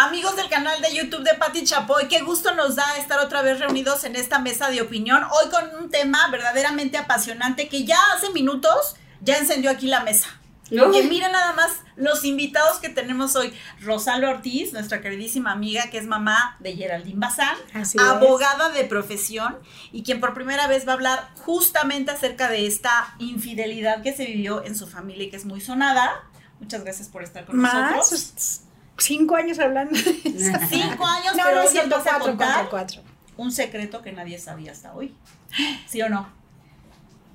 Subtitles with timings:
[0.00, 3.58] Amigos del canal de YouTube de Patti Chapoy, qué gusto nos da estar otra vez
[3.58, 5.24] reunidos en esta mesa de opinión.
[5.24, 10.28] Hoy con un tema verdaderamente apasionante que ya hace minutos ya encendió aquí la mesa.
[10.70, 13.52] Porque miren nada más los invitados que tenemos hoy.
[13.80, 18.04] Rosalba Ortiz, nuestra queridísima amiga, que es mamá de Geraldine Bazán, Así es.
[18.04, 19.58] abogada de profesión
[19.90, 24.26] y quien por primera vez va a hablar justamente acerca de esta infidelidad que se
[24.26, 26.22] vivió en su familia y que es muy sonada.
[26.60, 28.60] Muchas gracias por estar con Más, nosotros.
[28.98, 30.58] Cinco años hablando de eso.
[30.68, 33.02] Cinco años, No, pero no es cierto, nos vas a cuatro, contar cuatro, cuatro.
[33.36, 35.14] un secreto que nadie sabía hasta hoy.
[35.88, 36.36] ¿Sí o no?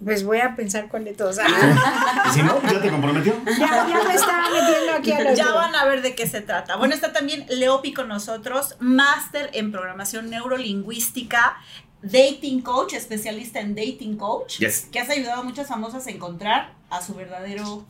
[0.04, 1.38] Pues voy a pensar cuál de todos.
[2.30, 3.34] y si no, ya te comprometió.
[3.58, 6.42] ya, ya me estaba metiendo aquí a los Ya van a ver de qué se
[6.42, 6.76] trata.
[6.76, 11.56] Bueno, está también Leopi con nosotros, máster en programación neurolingüística,
[12.02, 14.90] dating coach, especialista en dating coach, Yes.
[14.92, 17.86] que has ayudado a muchas famosas a encontrar a su verdadero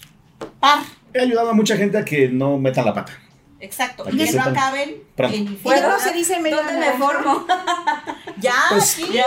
[0.59, 0.83] par.
[1.15, 3.13] He ayudado a mucha gente a que no metan la pata.
[3.63, 4.05] Exacto.
[4.11, 5.35] Y que no acaben Pronto.
[5.37, 5.91] en ¿Y infidelidad.
[5.91, 7.45] cómo se dice medio ¿Dónde me formo?
[8.37, 9.25] Ya, Pues- sí, ya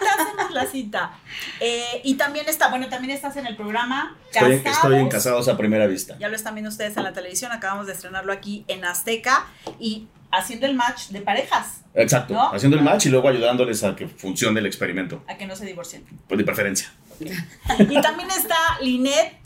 [0.00, 1.12] te hacemos la cita.
[1.60, 4.76] Eh, y también está, bueno, también estás en el programa Estoy, Casados.
[4.84, 6.16] estoy en Casados a primera vista.
[6.18, 9.46] Ya lo están viendo ustedes en la televisión, acabamos de estrenarlo aquí en Azteca
[9.80, 12.34] y haciendo el match de parejas, Exacto.
[12.34, 12.52] ¿No?
[12.52, 15.24] Haciendo el match y luego ayudándoles a que funcione el experimento.
[15.26, 16.04] a que no se divorcien.
[16.28, 16.92] Pues de preferencia.
[17.20, 19.37] Y también está Linet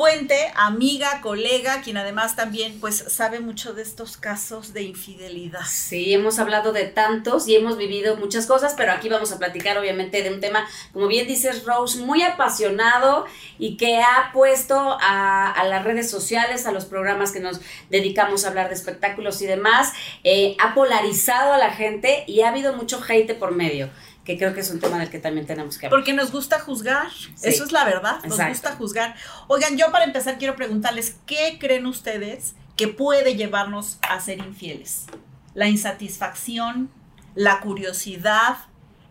[0.00, 5.60] Puente, amiga, colega, quien además también pues sabe mucho de estos casos de infidelidad.
[5.68, 9.76] Sí, hemos hablado de tantos y hemos vivido muchas cosas, pero aquí vamos a platicar
[9.76, 13.26] obviamente de un tema, como bien dices Rose, muy apasionado
[13.58, 17.60] y que ha puesto a, las redes sociales, a los programas que nos
[17.90, 19.92] dedicamos a hablar de espectáculos y demás,
[20.24, 23.90] eh, ha polarizado a la gente y ha habido mucho hate por medio,
[24.30, 25.98] que creo que es un tema del que también tenemos que hablar.
[25.98, 27.08] Porque nos gusta juzgar,
[27.42, 28.48] eso es la verdad, nos Exacto.
[28.52, 29.14] gusta juzgar.
[29.48, 35.06] Oigan, yo para empezar quiero preguntarles, ¿qué creen ustedes que puede llevarnos a ser infieles?
[35.54, 36.90] La insatisfacción,
[37.34, 38.58] la curiosidad,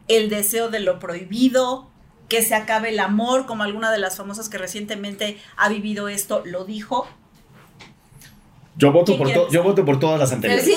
[0.07, 1.90] el deseo de lo prohibido,
[2.30, 6.44] que se acabe el amor, como alguna de las famosas que recientemente ha vivido esto
[6.46, 7.07] lo dijo.
[8.78, 10.63] Yo voto, ¿Quién por to- yo voto por todas las anteriores.
[10.66, 10.75] sí,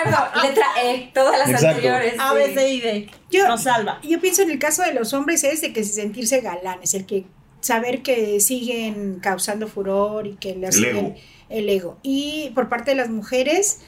[0.00, 0.42] acuerdo.
[0.42, 1.68] Letra E, todas las Exacto.
[1.68, 2.14] anteriores.
[2.18, 2.32] A.
[2.34, 3.10] B, C y D.
[3.30, 4.00] Yo- Nos salva.
[4.02, 7.26] Yo pienso en el caso de los hombres es de que sentirse galanes, el que
[7.60, 11.14] saber que siguen causando furor y que les El ego.
[11.48, 11.98] el ego.
[12.02, 13.80] Y por parte de las mujeres,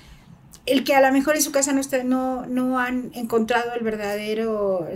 [0.65, 3.85] el que a lo mejor en su casa no está, no, no han encontrado el
[3.85, 4.89] verdadero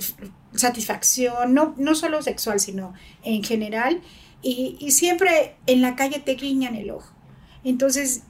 [0.54, 4.00] satisfacción, no, no solo sexual, sino en general,
[4.42, 7.12] y, y siempre en la calle te guiñan el ojo.
[7.64, 8.22] Entonces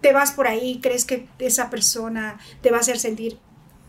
[0.00, 3.38] te vas por ahí, crees que esa persona te va a hacer sentir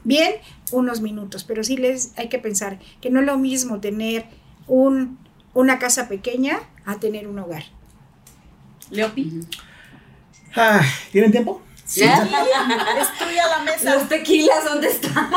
[0.04, 0.36] bien
[0.72, 4.26] unos minutos, pero sí les hay que pensar que no es lo mismo tener
[4.68, 5.18] un,
[5.54, 7.64] una casa pequeña a tener un hogar.
[8.92, 9.42] Leopi.
[10.56, 10.82] Ah,
[11.12, 11.62] ¿Tienen tiempo?
[11.96, 12.24] ¿Ya?
[12.24, 13.96] Destruya la mesa.
[13.96, 15.30] Los tequilas, ¿dónde están?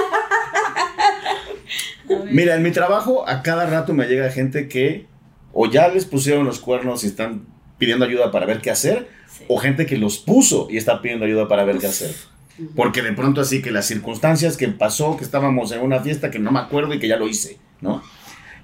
[2.30, 5.06] Mira, en mi trabajo a cada rato me llega gente que
[5.52, 7.46] o ya les pusieron los cuernos y están
[7.78, 9.08] pidiendo ayuda para ver qué hacer,
[9.48, 12.14] o gente que los puso y está pidiendo ayuda para ver qué hacer.
[12.74, 16.38] Porque de pronto así que las circunstancias que pasó, que estábamos en una fiesta que
[16.38, 18.02] no me acuerdo y que ya lo hice, ¿no?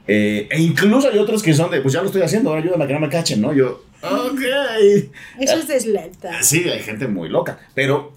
[0.09, 2.85] Eh, e incluso hay otros que son de, pues ya lo estoy haciendo, ahora ayúdame
[2.85, 3.53] a que no me cachen, ¿no?
[3.53, 4.41] Yo, ok.
[5.39, 6.43] Eso es desleta.
[6.43, 8.13] Sí, hay gente muy loca, pero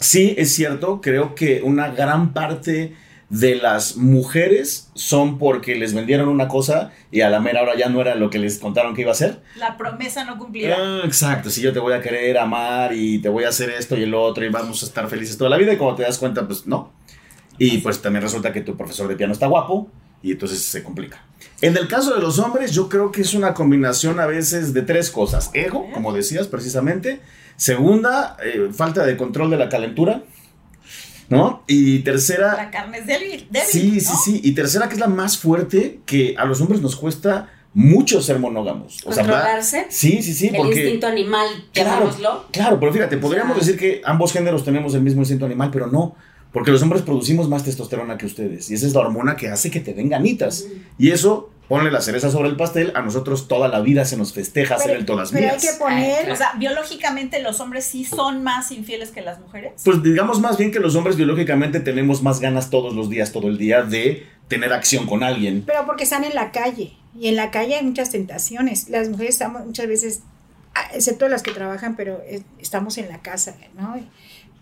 [0.00, 2.94] sí es cierto, creo que una gran parte
[3.40, 7.88] de las mujeres son porque les vendieron una cosa y a la mera hora ya
[7.88, 9.40] no era lo que les contaron que iba a ser.
[9.56, 10.76] La promesa no cumplida.
[10.78, 13.96] Ah, exacto, si yo te voy a querer amar y te voy a hacer esto
[13.96, 16.18] y el otro y vamos a estar felices toda la vida y cuando te das
[16.18, 16.92] cuenta, pues no.
[17.58, 19.88] Y pues también resulta que tu profesor de piano está guapo
[20.22, 21.24] y entonces se complica.
[21.60, 24.82] En el caso de los hombres, yo creo que es una combinación a veces de
[24.82, 25.50] tres cosas.
[25.54, 27.20] Ego, como decías precisamente.
[27.56, 30.22] Segunda, eh, falta de control de la calentura.
[31.28, 31.62] ¿No?
[31.66, 32.54] Y tercera...
[32.56, 33.46] La carne es débil.
[33.50, 34.18] débil, Sí, sí, ¿no?
[34.18, 34.40] sí.
[34.44, 38.38] Y tercera, que es la más fuerte, que a los hombres nos cuesta mucho ser
[38.38, 38.98] monógamos.
[39.04, 39.86] O sea, Controlarse.
[39.88, 40.48] sí, sí, sí.
[40.48, 42.44] el porque, instinto animal, Claro, llamémoslo.
[42.52, 46.14] claro, pero fíjate, podríamos decir que ambos géneros tenemos el mismo instinto animal, pero no.
[46.52, 48.70] Porque los hombres producimos más testosterona que ustedes.
[48.70, 50.66] Y esa es la hormona que hace que te den ganitas.
[50.98, 54.32] Y eso, ponle la cereza sobre el pastel, a nosotros toda la vida se nos
[54.32, 55.62] festeja hacer el todas pero hay mías.
[55.72, 59.72] que poner, O sea, biológicamente los hombres sí son más infieles que las mujeres.
[59.84, 63.48] Pues digamos más bien que los hombres biológicamente tenemos más ganas todos los días, todo
[63.48, 65.64] el día, de tener acción con alguien.
[65.66, 66.92] pero porque están en la calle.
[67.18, 68.88] Y en la calle hay muchas tentaciones.
[68.88, 70.20] Las mujeres estamos muchas veces,
[70.92, 73.96] excepto las que trabajan, pero eh, estamos en la casa, ¿no?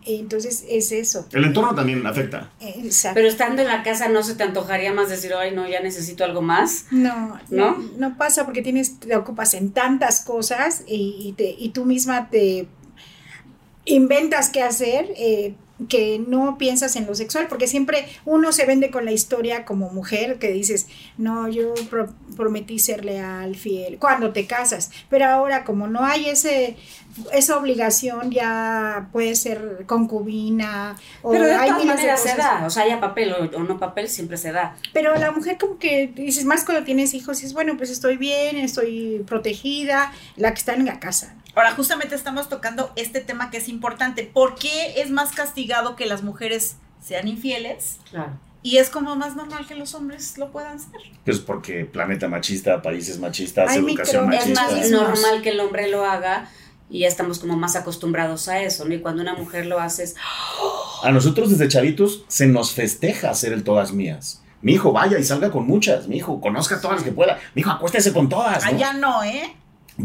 [0.04, 1.26] Entonces es eso.
[1.32, 2.50] El entorno también afecta.
[2.60, 3.14] Exacto.
[3.14, 6.24] Pero estando en la casa, ¿no se te antojaría más decir, ay, no, ya necesito
[6.24, 6.86] algo más?
[6.90, 7.76] No, ¿No?
[7.76, 11.84] no, no pasa porque tienes, te ocupas en tantas cosas y, y te, y tú
[11.84, 12.68] misma te
[13.84, 15.54] inventas qué hacer eh,
[15.88, 19.90] que no piensas en lo sexual, porque siempre uno se vende con la historia como
[19.90, 20.86] mujer que dices,
[21.18, 26.26] no, yo pro- prometí ser leal, fiel, cuando te casas, pero ahora como no hay
[26.28, 26.76] ese
[27.30, 32.64] esa obligación ya puede ser concubina o Pero de hay todas de maneras se da,
[32.66, 34.76] o sea, haya papel o, o no papel, siempre se da.
[34.94, 38.56] Pero la mujer como que dices, más cuando tienes hijos, dices, bueno, pues estoy bien,
[38.56, 41.34] estoy protegida, la que está en la casa.
[41.54, 44.24] Ahora, justamente estamos tocando este tema que es importante.
[44.24, 47.98] ¿Por qué es más castigado que las mujeres sean infieles?
[48.10, 48.32] Claro.
[48.62, 51.00] Y es como más normal que los hombres lo puedan ser.
[51.24, 54.76] Pues porque planeta machista, países machistas, Hay educación micro- Es machista.
[54.76, 56.48] más normal que el hombre lo haga
[56.88, 58.94] y ya estamos como más acostumbrados a eso, ¿no?
[58.94, 60.14] Y cuando una mujer lo hace es,
[61.02, 64.42] A nosotros desde chavitos se nos festeja hacer el todas mías.
[64.60, 66.06] Mi hijo vaya y salga con muchas.
[66.06, 67.40] Mi hijo conozca todas las que pueda.
[67.56, 68.62] Mi hijo acuéstese con todas.
[68.64, 68.70] ¿no?
[68.70, 69.52] Allá no, ¿eh?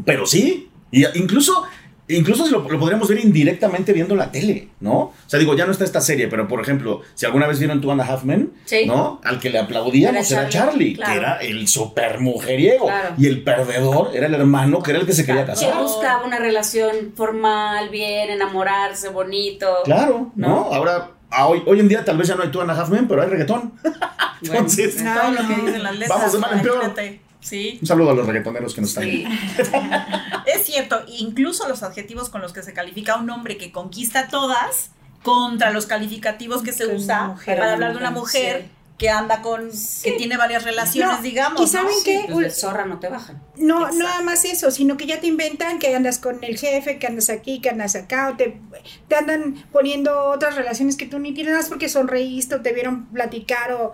[0.03, 0.71] Pero sí.
[0.91, 1.63] Y incluso,
[2.07, 4.93] incluso lo, lo podríamos ver indirectamente viendo la tele, ¿no?
[4.99, 7.81] O sea, digo, ya no está esta serie, pero por ejemplo, si alguna vez vieron
[7.81, 8.85] Two and a Half Men, Sí.
[8.85, 9.19] ¿no?
[9.23, 11.11] Al que le aplaudíamos Era era Charlie, Charlie, claro.
[11.11, 12.85] que era el super mujeriego.
[12.85, 13.15] Claro.
[13.17, 15.81] Y el perdedor era el hermano, que era el que se quería que casar.
[15.81, 19.67] buscaba una relación formal, bien, enamorarse, bonito.
[19.83, 20.47] Claro, ¿no?
[20.47, 20.55] ¿No?
[20.73, 21.11] Ahora,
[21.45, 23.21] hoy, hoy en día tal vez ya no hay Two and a Half Men, pero
[23.21, 23.73] hay reggaetón.
[24.41, 26.09] Entonces, No, lo que dicen las letras.
[26.19, 26.93] Vamos de mal en peor.
[27.39, 27.77] Sí.
[27.81, 29.25] un saludo a los reggaetoneros que nos están Sí.
[30.45, 34.21] Es cierto, incluso los adjetivos con los que se califica a un hombre que conquista
[34.21, 34.91] a todas
[35.23, 37.57] contra los calificativos que se usa mujer.
[37.59, 38.71] para hablar de una mujer Sí.
[38.97, 39.69] que anda con,
[40.03, 41.61] que tiene varias relaciones, No, digamos.
[41.61, 42.03] y saben ¿no?
[42.03, 42.25] qué?
[42.31, 43.43] Pues de zorra no te bajan.
[43.55, 43.97] No, Exacto.
[44.03, 47.29] nada más eso, sino que ya te inventan que andas con el jefe, que andas
[47.29, 48.59] aquí, que andas acá, o te,
[49.07, 52.73] te andan poniendo otras relaciones que tú ni tienes nada más porque sonreíste o te
[52.73, 53.93] vieron platicar o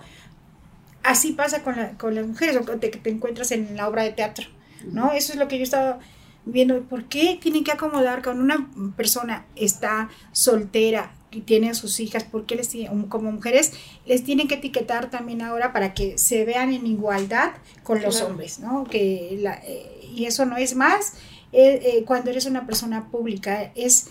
[1.03, 4.03] así pasa con, la- con las mujeres o te, que te encuentras en la obra
[4.03, 4.47] de teatro,
[4.85, 5.11] ¿no?
[5.11, 5.99] Eso es lo que yo estaba
[6.45, 11.99] viendo, ¿por qué tienen que acomodar con una persona está soltera y tiene a sus
[11.99, 13.71] hijas, por qué les tiene- como mujeres
[14.05, 17.53] les tienen que etiquetar también ahora para que se vean en igualdad
[17.83, 18.31] con los Claro.
[18.31, 18.83] hombres, ¿no?
[18.83, 21.13] Que la- eh, y eso no es más
[21.55, 24.07] eh, eh, cuando eres una persona pública, es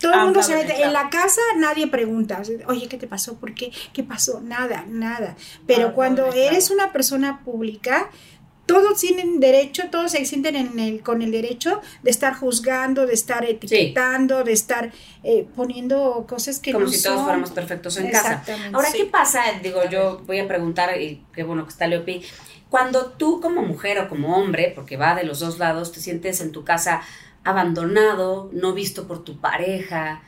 [0.00, 3.38] todo el mundo se mete en la casa, nadie pregunta, oye, ¿qué te pasó?
[3.38, 3.70] ¿Por qué?
[3.92, 4.40] ¿Qué pasó?
[4.40, 5.36] Nada, nada.
[5.66, 8.10] Pero Ah, cuando eres una persona pública,
[8.66, 13.14] todos tienen derecho, todos se sienten en el, con el derecho de estar juzgando, de
[13.14, 14.92] estar etiquetando, de estar
[15.24, 18.28] eh, poniendo cosas que Como no si todos fuéramos perfectos en casa.
[18.34, 18.98] Exactamente, Ahora, sí.
[18.98, 19.42] ¿qué pasa?
[19.62, 22.22] Digo, yo voy a preguntar, y qué bueno que está Leopi,
[22.68, 26.40] cuando tú como mujer o como hombre, porque va de los dos lados, te sientes
[26.40, 27.02] en tu casa
[27.44, 30.22] abandonado, no visto por tu pareja,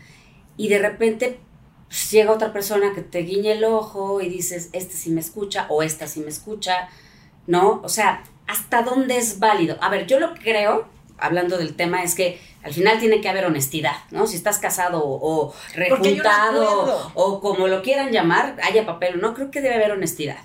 [0.57, 1.41] y de repente
[1.89, 5.67] pues, llega otra persona que te guiñe el ojo y dices, este sí me escucha
[5.69, 6.89] o esta sí me escucha,
[7.47, 7.81] ¿no?
[7.85, 9.77] O sea, ¿hasta dónde es válido?
[9.81, 10.87] A ver, yo lo que creo,
[11.19, 14.27] hablando del tema, es que al final tiene que haber honestidad, ¿no?
[14.27, 19.35] Si estás casado o, o rejuntado o como lo quieran llamar, haya papel o no,
[19.35, 20.39] creo que debe haber honestidad,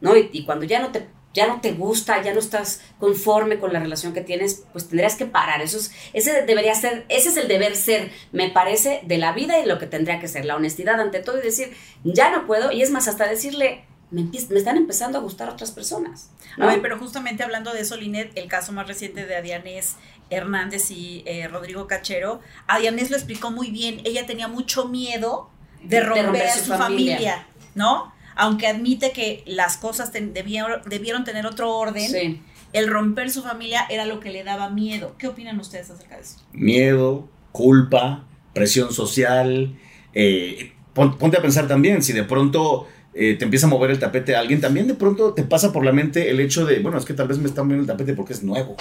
[0.00, 0.16] ¿no?
[0.16, 3.72] Y, y cuando ya no te ya no te gusta, ya no estás conforme con
[3.72, 5.60] la relación que tienes, pues tendrías que parar.
[5.60, 9.58] Eso es, ese debería ser, ese es el deber ser, me parece, de la vida
[9.58, 12.70] y lo que tendría que ser, la honestidad ante todo y decir, ya no puedo,
[12.70, 16.30] y es más, hasta decirle, me, me están empezando a gustar otras personas.
[16.56, 16.64] ¿no?
[16.64, 19.96] A ver, pero justamente hablando de eso, Linet, el caso más reciente de Adianés
[20.30, 24.00] Hernández y eh, Rodrigo Cachero, Adianés lo explicó muy bien.
[24.04, 25.50] Ella tenía mucho miedo
[25.82, 27.16] de De romper, romper su, su familia.
[27.16, 27.46] familia.
[27.74, 28.13] ¿no?
[28.36, 32.40] Aunque admite que las cosas ten- debieron, debieron tener otro orden, Sí.
[32.72, 35.14] el romper su familia era lo que le daba miedo.
[35.18, 36.36] ¿Qué opinan ustedes acerca de eso?
[36.52, 39.76] Miedo, culpa, presión social.
[40.16, 43.98] eh, pon- ponte a pensar también, si de pronto eh, te empieza a mover el
[43.98, 46.98] tapete a alguien, también de pronto te pasa por la mente el hecho de, bueno,
[46.98, 48.76] es que tal vez me está moviendo el tapete porque es nuevo.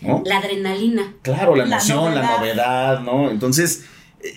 [0.00, 0.22] ¿no?
[0.26, 1.14] La adrenalina.
[1.22, 2.38] Claro, la emoción, la novedad.
[2.38, 3.30] novedad, ¿no?
[3.30, 3.84] Entonces,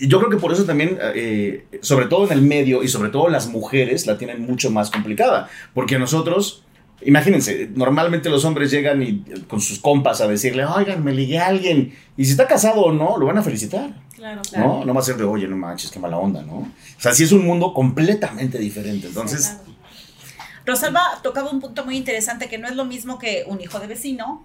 [0.00, 3.28] yo creo que por eso también, eh, sobre todo en el medio y sobre todo
[3.28, 5.48] las mujeres la tienen mucho más complicada.
[5.74, 6.64] Porque nosotros,
[7.02, 11.38] imagínense, normalmente los hombres llegan y, eh, con sus compas a decirle, oigan, me ligué
[11.38, 11.94] a alguien.
[12.16, 13.94] Y si está casado o no, lo van a felicitar.
[14.14, 14.84] Claro, ¿No?
[14.84, 16.56] No va a ser de, oye, no manches, qué mala onda, ¿no?
[16.56, 19.06] O sea, sí es un mundo completamente diferente.
[19.06, 19.58] Entonces,
[20.66, 23.86] Rosalba tocaba un punto muy interesante que no es lo mismo que un hijo de
[23.86, 24.44] vecino,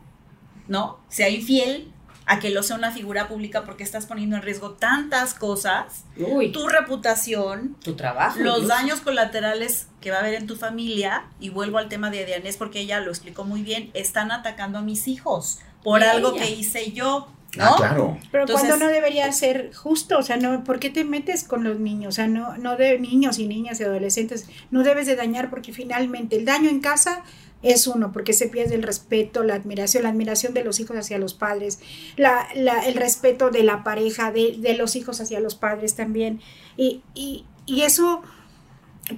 [0.67, 0.99] ¿no?
[1.09, 1.92] Sea infiel
[2.25, 6.51] a que lo sea una figura pública porque estás poniendo en riesgo tantas cosas, Uy,
[6.51, 8.39] tu reputación, tu trabajo.
[8.39, 12.25] los daños colaterales que va a haber en tu familia, y vuelvo al tema de
[12.25, 16.33] Dianés porque ella lo explicó muy bien, están atacando a mis hijos por Y algo
[16.33, 16.43] ella.
[16.45, 17.27] que hice yo,
[17.57, 17.63] ¿no?
[17.65, 18.17] ah, claro.
[18.31, 21.63] Pero Entonces- cuando no debería ser justo, o sea, no, ¿por qué te metes con
[21.63, 22.13] los niños?
[22.13, 25.71] O sea, no, no de niños y niñas y adolescentes, no debes de dañar porque
[25.73, 27.23] finalmente el daño en casa
[27.63, 31.17] es uno, porque se pierde el respeto, la admiración, la admiración de los hijos hacia
[31.17, 31.79] los padres,
[32.17, 36.41] la, la- el respeto de la pareja, de, de los hijos hacia los padres también.
[36.77, 38.21] Y, y, y eso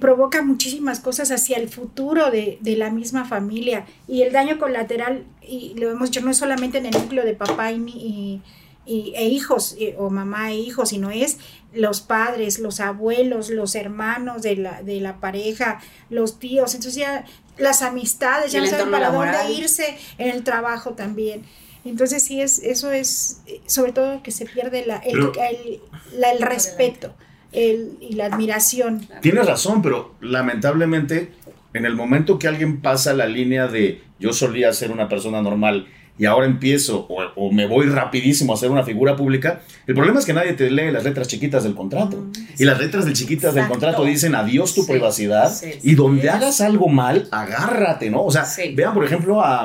[0.00, 3.86] provoca muchísimas cosas hacia el futuro de, de la misma familia.
[4.08, 7.34] Y el daño colateral, y lo hemos dicho, no es solamente en el núcleo de
[7.34, 8.42] papá y, y-
[8.84, 11.38] y- e hijos, eh, o mamá e hijos, sino es
[11.72, 16.74] los padres, los abuelos, los hermanos de la, de la pareja, los tíos.
[16.74, 17.24] Entonces ya
[17.58, 19.36] las amistades, ya no saben para laboral.
[19.46, 21.42] dónde irse en el trabajo también.
[21.84, 25.80] Entonces sí es, eso es, sobre todo que se pierde la, el, Pero- el-
[26.18, 27.14] la- el respeto
[27.52, 29.08] el- y la admiración.
[29.22, 31.32] Tienes razón, pero lamentablemente
[31.74, 35.86] en el momento que alguien pasa la línea de yo solía ser una persona normal
[36.18, 40.18] y ahora empiezo o, o me voy rapidísimo a ser una figura pública, el problema
[40.18, 42.26] es que nadie te lee las letras chiquitas del contrato.
[42.58, 46.30] y las letras del chiquitas del contrato dicen adiós tu Sí, privacidad sí, y donde
[46.30, 48.22] hagas algo mal, agárrate, ¿no?
[48.24, 48.44] O sea,
[48.74, 49.64] vean por ejemplo a,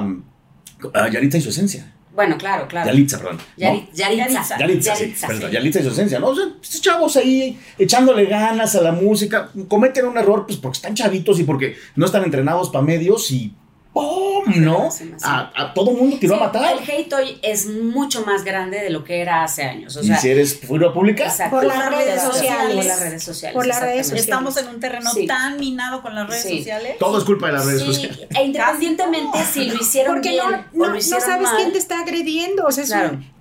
[0.93, 1.93] a Yaritza y su esencia.
[2.13, 2.87] Bueno, claro, claro.
[2.87, 3.37] Yalitza, perdón.
[3.37, 3.43] ¿no?
[3.65, 4.57] Yari- Yaritza.
[4.59, 5.53] Yalitza, sí, Yaritza, perdón, sí.
[5.55, 6.27] Yalitza y su esencia, ¿no?
[6.27, 10.75] O sea, estos chavos ahí echándole ganas a la música, cometen un error pues porque
[10.75, 13.53] están chavitos y porque no están entrenados para medios y
[13.93, 14.43] ¡pum!
[14.57, 14.89] ¿no?
[15.23, 16.73] A, a todo mundo tiró Sí, a matar.
[16.77, 19.95] El hate hoy es mucho más grande de lo que era hace años.
[19.97, 21.57] O y sea, si eres figura pública, exacto.
[21.57, 22.85] Por las redes Por sociales.
[22.85, 23.55] las redes sociales.
[23.55, 24.21] Por las redes exactamente.
[24.21, 25.27] Estamos en un terreno Sí.
[25.27, 26.57] tan minado con las redes Sí.
[26.59, 26.97] sociales.
[26.99, 28.27] todo es culpa de las redes Sí, sociales.
[28.35, 31.55] e independientemente si lo hicieron Porque bien no, o no, lo no hicieron sabes mal.
[31.57, 32.65] quién te está agrediendo.
[32.65, 33.09] O sea, es Claro.
[33.13, 33.40] un-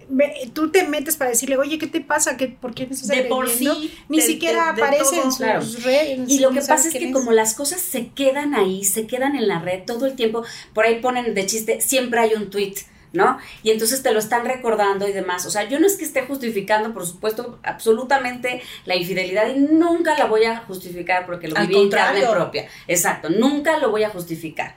[0.53, 2.37] tú te metes para decirle, oye, ¿qué te pasa?
[2.37, 5.23] ¿Qué, ¿Por qué me estás De por sí, Ni de- siquiera de- de aparece en
[5.25, 5.65] sus Claro.
[5.83, 6.21] redes.
[6.29, 9.49] Y lo que pasa es que como las cosas se quedan ahí, se quedan en
[9.49, 12.75] la red todo el tiempo, por ahí ponen de chiste, siempre hay un tweet,
[13.13, 13.39] ¿no?
[13.63, 15.45] Y entonces te lo están recordando y demás.
[15.47, 20.17] O sea, yo no es que esté justificando, por supuesto, absolutamente la infidelidad y nunca
[20.19, 22.69] la voy a justificar porque lo Al viví en carne propia.
[22.87, 24.75] Exacto, nunca lo voy a justificar.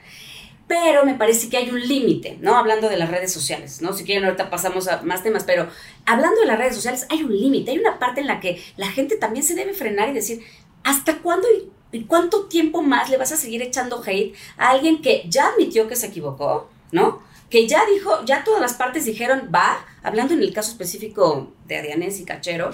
[0.66, 2.56] Pero me parece que hay un límite, ¿no?
[2.56, 3.92] Hablando de las redes sociales, ¿no?
[3.92, 5.68] Si quieren, ahorita pasamos a más temas, pero
[6.06, 8.88] hablando de las redes sociales, hay un límite, hay una parte en la que la
[8.88, 10.42] gente también se debe frenar y decir,
[10.82, 11.48] ¿hasta cuándo
[11.92, 15.86] y, cuánto tiempo más le vas a seguir echando hate a alguien que ya admitió
[15.86, 17.22] que se equivocó, ¿no?
[17.50, 21.76] Que ya dijo, ya todas las partes dijeron, va, hablando en el caso específico de
[21.76, 22.70] Adianés y Cachero,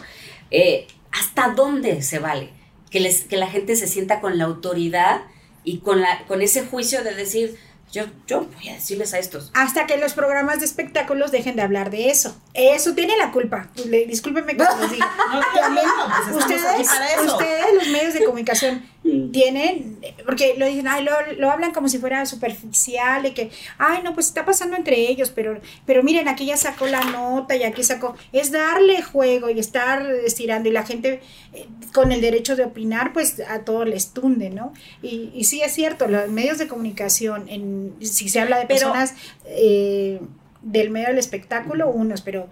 [0.50, 2.50] eh, ¿hasta dónde se vale?
[2.88, 5.22] Que, les, que la gente se sienta con la autoridad
[5.64, 7.58] y con, la, con ese juicio de decir,
[7.92, 9.50] yo, yo voy a decirles a estos.
[9.54, 12.36] Hasta que los programas de espectáculos dejen de hablar de eso.
[12.54, 13.68] Eso tiene la culpa.
[13.74, 15.10] Pues, le- Discúlpenme que les diga.
[15.32, 16.88] No, pues ustedes,
[17.26, 18.84] ustedes, los medios de comunicación,
[19.32, 24.02] tienen, porque lo dicen, ay, lo, lo hablan como si fuera superficial, y que, ay,
[24.04, 27.62] no, pues está pasando entre ellos, pero, pero miren, aquí ya sacó la nota y
[27.62, 31.20] aquí sacó, es darle juego y estar estirando, y la gente
[31.54, 34.72] eh, con el derecho de opinar, pues a todo les tunde, ¿no?
[35.02, 38.80] Y, y sí es cierto, los medios de comunicación, en, si se habla de Pero-
[38.92, 39.14] personas
[39.46, 40.20] eh,
[40.62, 42.48] del medio del espectáculo, unos, pero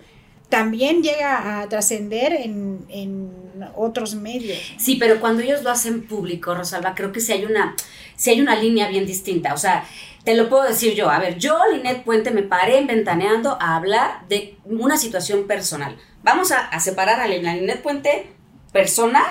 [0.49, 3.31] también llega a trascender en, en
[3.75, 4.59] otros medios.
[4.78, 7.76] Sí, pero cuando ellos lo hacen público, Rosalba, creo que sí hay una,
[8.17, 9.55] sí hay una línea bien distinta.
[9.55, 9.85] O sea,
[10.25, 11.11] te lo puedo decir yo.
[11.11, 15.97] A ver, yo, Linet Puente, me paré en Ventaneando a hablar de una situación personal.
[16.23, 18.26] Vamos a, a separar a la Linet Puente
[18.73, 19.25] persona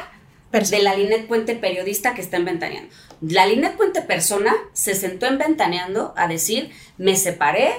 [0.52, 2.94] de la Linet Puente periodista que está en Ventaneando.
[3.22, 7.74] La Linet Puente persona se sentó en Ventaneando a decir, me separé,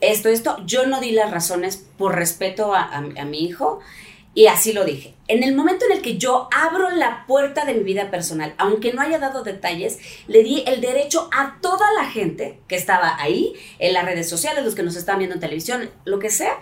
[0.00, 3.80] esto, esto, yo no di las razones por respeto a, a- mi hijo
[4.34, 5.14] Y así lo dije.
[5.28, 8.92] En el momento en el que yo abro la puerta de mi vida personal, aunque
[8.92, 9.98] no haya dado detalles,
[10.28, 14.62] le di el derecho a toda la gente que estaba ahí, en las redes sociales,
[14.62, 16.52] los que nos están viendo en televisión, lo que sea,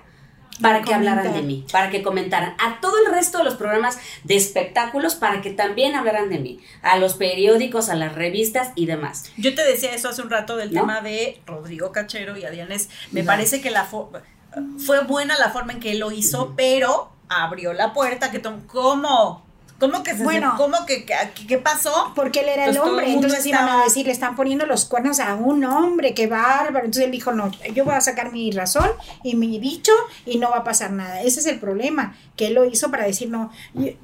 [0.60, 2.54] para que hablaran de mí, para que comentaran.
[2.58, 6.60] A todo el resto de los programas de espectáculos para que también hablaran de mí.
[6.82, 9.30] A los periódicos, a las revistas y demás.
[9.36, 10.82] Yo te decía eso hace un rato del ¿No?
[10.82, 12.88] tema de Rodrigo Cachero y Adianes.
[13.10, 17.72] Me parece que la fue buena la forma en que él lo hizo, pero abrió
[17.72, 18.66] la puerta que tom-
[19.78, 19.92] ¿Cómo?
[19.92, 20.54] ¿Cómo que se Bueno.
[20.56, 22.12] ¿Cómo que, que- qué pasó?
[22.14, 24.36] Porque él era Pues el todo hombre, el entonces iban a estaba- decir, le están
[24.36, 26.84] poniendo los cuernos a un hombre, qué bárbaro.
[26.84, 28.88] Entonces él dijo, no, yo voy a sacar mi razón
[29.22, 29.92] y mi dicho
[30.26, 31.22] y no va a pasar nada.
[31.22, 33.50] Ese es el problema, que él lo hizo para decir, no,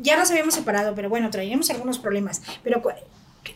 [0.01, 2.43] ya nos habíamos separado, pero bueno, traíamos algunos problemas.
[2.65, 2.83] Pero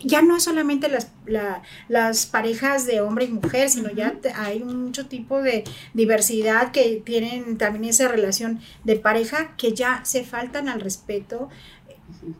[0.02, 4.60] ya no es solamente las, la- las parejas de hombre y mujer, sino ya hay
[4.60, 10.68] mucho tipo de diversidad que tienen también esa relación de pareja que ya se faltan
[10.68, 11.48] al respeto.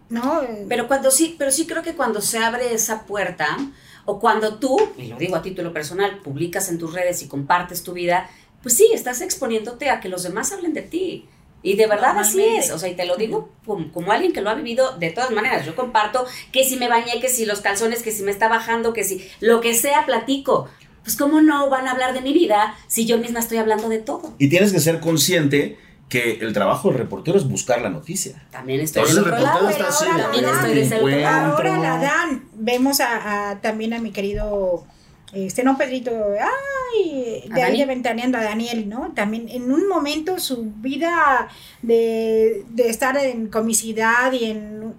[0.09, 0.43] ¿No?
[0.69, 3.57] Pero cuando sí, pero sí creo que cuando se abre esa puerta,
[4.05, 7.83] o cuando tú, y lo digo a título personal, publicas en tus redes y compartes
[7.83, 8.29] tu vida,
[8.63, 11.29] pues sí, estás exponiéndote a que los demás hablen de ti.
[11.63, 14.43] Y de verdad así es, o sea, y te lo digo como, como alguien que
[14.43, 15.65] lo ha vivido de todas maneras.
[15.65, 18.93] Yo comparto que si me bañé, que si los calzones, que si me está bajando,
[18.93, 20.69] que si lo que sea, platico.
[21.03, 23.99] Pues cómo no van a hablar de mi vida si yo misma estoy hablando de
[23.99, 24.35] todo.
[24.39, 28.43] Y tienes que ser consciente que el trabajo del reportero es buscar la noticia.
[28.51, 30.45] También estoy Entonces el reportero está pero ahora así, también
[30.83, 31.25] estoy de.
[31.27, 32.45] Ahora la dan.
[32.55, 34.85] Vemos a, a- también a mi querido,
[35.33, 37.79] este no Pedrito, ay, ¿A de ahí Dani?
[37.81, 39.13] de Ventaneando a Daniel, ¿no?
[39.15, 41.49] También en un momento su vida
[41.83, 44.95] de, de estar en comicidad y en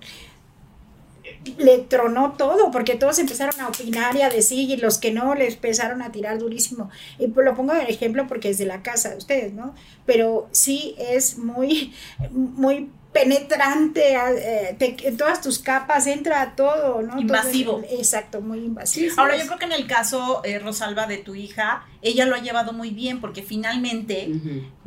[1.58, 5.36] le tronó todo, porque todos empezaron a opinar y a decir, y los que no
[5.36, 6.90] les empezaron a tirar durísimo.
[7.20, 9.74] Y pues lo pongo de ejemplo porque es de la casa de ustedes, ¿no?
[10.06, 11.94] Pero sí es muy,
[12.32, 17.20] muy penetrante, eh, te- en todas tus capas entra todo, ¿no?
[17.20, 17.74] Invasivo.
[17.82, 19.14] Todo, exacto, muy invasivo.
[19.18, 22.40] Ahora yo creo que en el caso, eh, Rosalba, de tu hija, ella lo ha
[22.40, 24.30] llevado muy bien porque finalmente.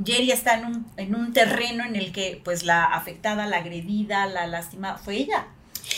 [0.05, 4.27] Jerry está en un, en un terreno en el que pues la afectada, la agredida,
[4.27, 5.47] la lastimada, fue ella.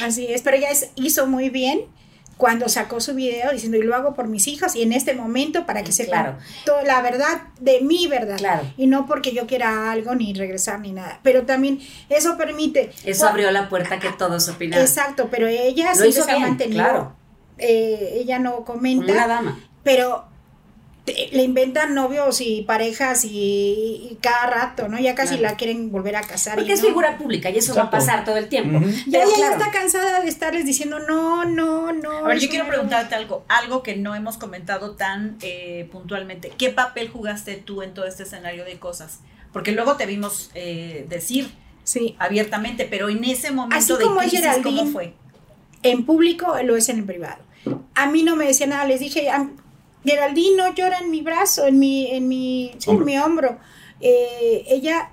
[0.03, 1.83] Así es, pero ella es- hizo muy bien
[2.37, 5.67] cuando sacó su video diciendo, y lo hago por mis hijos y en este momento
[5.67, 6.87] para que sepan Claro.
[6.87, 8.39] la verdad de mi verdad.
[8.39, 8.63] Claro.
[8.79, 11.21] Y no porque yo quiera algo ni regresar ni nada.
[11.23, 12.93] Pero también eso permite...
[13.05, 14.83] Eso abrió la puerta que todos opinaran.
[14.83, 16.83] Exacto, pero ella Lo siempre hizo se ha mantenido.
[16.83, 17.13] claro.
[17.59, 19.13] eh, ella no comenta.
[19.13, 19.61] una dama.
[19.83, 20.25] pero
[21.13, 23.31] te- le inventan novios y parejas y,
[24.11, 24.99] y cada rato, ¿no?
[24.99, 25.53] Ya casi Claro.
[25.53, 26.55] la quieren volver a casar.
[26.57, 26.89] Porque y es no.
[26.89, 28.79] figura pública y eso va a pasar todo el tiempo.
[28.79, 28.89] Ujú.
[29.07, 32.25] Ya Pero ella claro, está cansada de estarles diciendo no, no, no.
[32.25, 32.71] A ver, yo quiero no".
[32.71, 36.51] preguntarte algo, algo que no hemos comentado tan eh, puntualmente.
[36.57, 39.21] ¿Qué papel jugaste tú en todo este escenario de cosas?
[39.53, 41.51] Porque luego te vimos eh, decir
[41.83, 45.15] Sí, abiertamente, pero en ese momento Así de como crisis, ¿cómo fue?
[45.83, 47.43] en público lo es en el privado.
[47.95, 49.29] A mí no me decía nada, les dije,
[50.05, 53.07] "Am- Geraldine no llora en mi brazo, en mi, en mi, sí, en Hombro.
[53.07, 53.59] mi hombro.
[54.01, 55.11] Eh, ella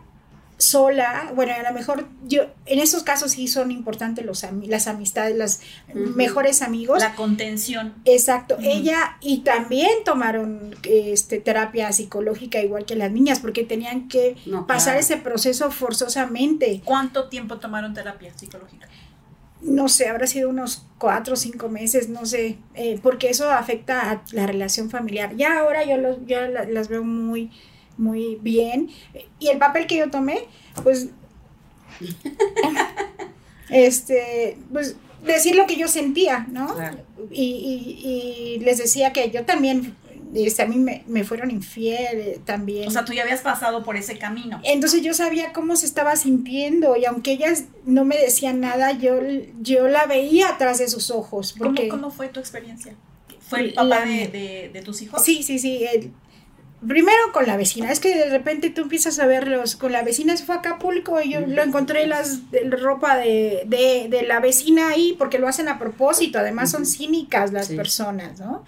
[0.60, 5.62] sola, bueno, a lo mejor yo, en esos casos sí son importantes los, las amistades,
[5.90, 6.00] Ujú.
[6.16, 7.00] mejores amigos.
[7.00, 7.94] La contención.
[8.06, 14.36] Exacto, ella y también tomaron este, terapia psicológica igual que las niñas porque tenían que
[14.48, 15.00] No, pasar claro.
[15.02, 16.82] ese proceso forzosamente.
[16.84, 18.88] ¿Cuánto tiempo tomaron terapia psicológica?
[19.62, 24.12] No sé, habrá sido unos cuatro o cinco meses, no sé, eh, porque eso afecta
[24.12, 25.36] a la relación familiar.
[25.36, 27.50] Ya ahora yo, los, yo la- las veo muy,
[27.98, 28.90] muy bien.
[29.40, 30.42] Y el papel que yo tomé,
[30.84, 31.10] pues,
[33.70, 36.74] este, pues decir lo que yo sentía, ¿no?
[36.76, 36.98] Claro.
[37.32, 39.96] Y, y- y les decía que yo también,
[40.36, 42.88] este, a mí me, me fueron infiel eh, también.
[42.88, 44.60] O sea, tú ya habías pasado por ese camino.
[44.64, 49.20] Entonces yo sabía cómo se estaba sintiendo y aunque ellas no me decían nada, yo,
[49.62, 51.56] yo la veía atrás de sus ojos.
[51.58, 52.96] ¿Cómo, cómo fue tu experiencia?
[53.48, 55.24] ¿Fue el papá La- de, de- de tus hijos?
[55.24, 55.86] Sí, sí, sí.
[55.92, 56.12] el-
[56.86, 57.92] primero con la vecina.
[57.92, 59.76] Es que de repente tú empiezas a verlos.
[59.76, 63.64] Con la vecina se fue a Acapulco y yo lo encontré las de- ropa de,
[63.66, 66.38] de, de la vecina ahí porque lo hacen a propósito.
[66.40, 67.76] Además son cínicas las Sí.
[67.76, 68.64] personas, ¿no?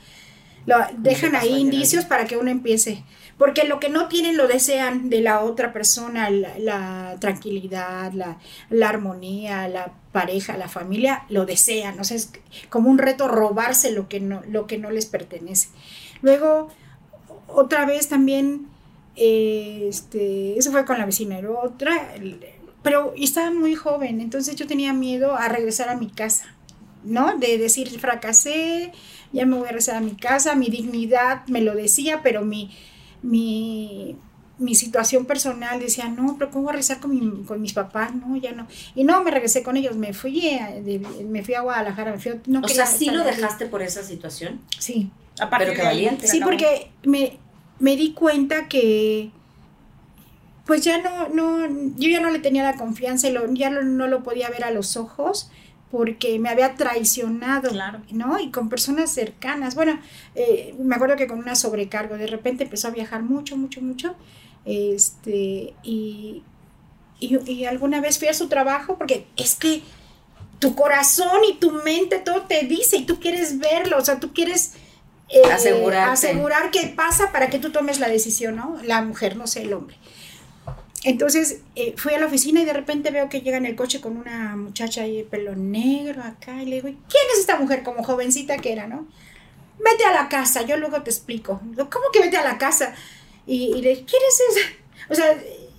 [0.66, 3.04] Lo, dejan ahí indicios para que uno empiece.
[3.38, 8.38] Porque lo que no tienen lo desean de la otra persona, la, la tranquilidad, la,
[8.70, 12.00] la armonía, la pareja, la familia, lo desean.
[12.00, 12.32] O sea, es
[12.70, 15.70] como un reto robarse lo que no, lo que no les pertenece.
[16.22, 16.70] Luego,
[17.48, 18.68] otra vez también,
[19.16, 22.14] eh, este, eso fue con la vecina, luego otra,
[22.84, 26.56] pero estaba muy joven, entonces yo tenía miedo a regresar a mi casa,
[27.04, 27.38] ¿no?
[27.38, 28.92] De decir, fracasé,
[29.34, 32.72] ya me voy a regresar a mi casa, mi dignidad me lo decía, pero mi,
[33.22, 34.16] mi,
[34.58, 38.14] mi situación personal, decía, no, pero ¿cómo voy a regresar con, mi- con mis papás?
[38.16, 38.68] No, ya no.
[38.96, 42.20] Y no, me regresé con ellos, me fui, a, de- me fui a Guadalajara, me
[42.20, 43.28] fui a- no o sea, sí lo ahí.
[43.36, 44.60] dejaste por esa situación.
[44.80, 45.12] Sí.
[45.40, 46.28] A partir Pero ahí valiente.
[46.28, 46.52] Sí, acabó.
[46.52, 47.38] porque me,
[47.80, 49.32] me di cuenta que
[50.66, 53.84] pues ya no, no, yo ya no le tenía la confianza y lo- ya lo-
[53.84, 55.50] no lo podía ver a los ojos
[55.92, 58.02] porque me había traicionado, Claro.
[58.12, 58.40] ¿no?
[58.40, 59.76] Y con personas cercanas.
[59.76, 60.00] Bueno,
[60.36, 64.16] eh, me acuerdo que con una sobrecargo, de repente empezó a viajar mucho, mucho, mucho,
[64.66, 66.44] este, y,
[67.20, 69.82] y, y alguna vez fui a su trabajo porque es que
[70.60, 74.34] tu corazón y tu mente todo te dice y tú quieres verlo, o sea, tú
[74.34, 74.74] quieres
[75.30, 78.78] eh, asegurar qué pasa para que tú tomes la decisión, ¿no?
[78.84, 79.96] La mujer, no sé, el hombre.
[81.04, 84.02] Entonces eh, fui a la oficina y de repente veo que llega en el coche
[84.02, 87.84] con una muchacha ahí de pelo negro acá y le digo, ¿quién es esta mujer?
[87.84, 89.08] Como jovencita que era, ¿no?
[89.84, 91.62] Vete a la casa, yo luego te explico.
[91.76, 92.94] ¿Cómo que vete a la casa?
[93.48, 94.68] Y, y le dije, ¿quién es esa?
[95.10, 95.38] O sea,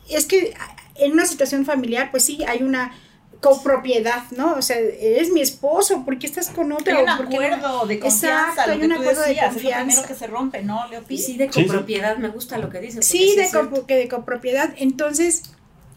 [0.09, 0.55] es que
[0.97, 2.93] en una situación familiar, pues sí, hay una
[3.41, 4.55] copropiedad, ¿no?
[4.55, 6.97] O sea, eres mi esposo, ¿por qué estás con otra?
[6.99, 9.51] Hay un acuerdo de confianza, Exacto, lo hay que un tú acuerdo de decías, es
[9.51, 9.85] lo confianza.
[9.87, 11.19] primero que se rompe, ¿no, Leopi?
[11.19, 12.97] Sí, de copropiedad, me gusta lo que dice.
[12.97, 14.75] porque Sí, de, que de copropiedad.
[14.77, 15.43] Entonces,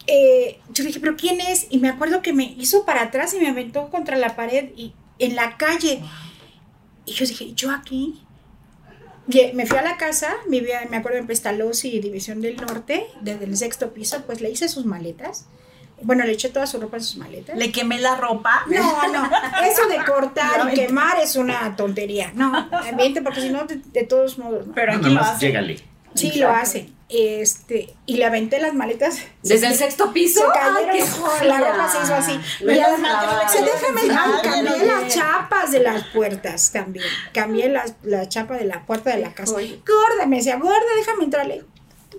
[0.08, 1.68] eh, yo dije, ¿pero quién es?
[1.70, 4.94] Y me acuerdo que me hizo para atrás y me aventó contra la pared y
[5.20, 6.02] en la calle.
[7.06, 8.22] Y yo dije, ¿yo aquí?
[9.28, 13.46] Ye- Me fui a la casa, vivía, me acuerdo en Pestalozzi, División del Norte, desde
[13.46, 15.46] el sexto piso, pues le hice sus maletas.
[16.02, 17.56] Bueno, le eché toda su ropa en sus maletas.
[17.58, 18.64] Le quemé la ropa.
[18.68, 19.30] No, no,
[19.66, 22.32] eso de cortar y quemar es una tontería.
[22.36, 24.68] No, vente, porque si no, de, de todos modos.
[24.68, 24.74] ¿no?
[24.74, 25.46] Pero aquí Nada lo más hace.
[25.48, 25.78] llégale.
[26.16, 26.40] Sí, Exacto.
[26.48, 26.90] lo hace.
[27.10, 29.20] Este, y le aventé las maletas.
[29.44, 30.40] Desde el sexto piso.
[30.42, 31.44] Se ¡Ay, cayeron, qué joya!
[31.60, 32.40] la ropa se hizo así.
[32.60, 37.06] Y las además, se déjame, Ay, ay, cambié las chapas de las puertas también.
[37.34, 39.54] Cambié las, la chapa de la puerta de la casa.
[39.54, 41.48] Gorda, me decía, gorda, déjame entrar.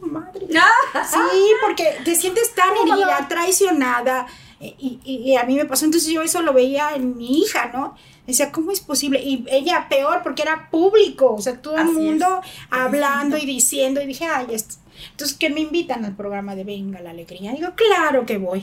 [0.05, 0.47] Madre.
[0.95, 1.05] Ah.
[1.05, 4.27] Sí, porque te sientes tan herida, traicionada.
[4.61, 7.71] Y, y- y a mí me pasó, entonces yo eso lo veía en mi hija,
[7.75, 7.97] ¿no?
[8.27, 9.21] Decía, ¿cómo es posible?
[9.23, 12.51] Y ella peor porque era público, o sea, todo el mundo es.
[12.71, 14.77] hablando y diciendo, y dije, ay, esto.
[15.11, 17.53] Entonces, que me invitan al programa de Venga la Alegría.
[17.53, 18.63] Digo, claro que voy.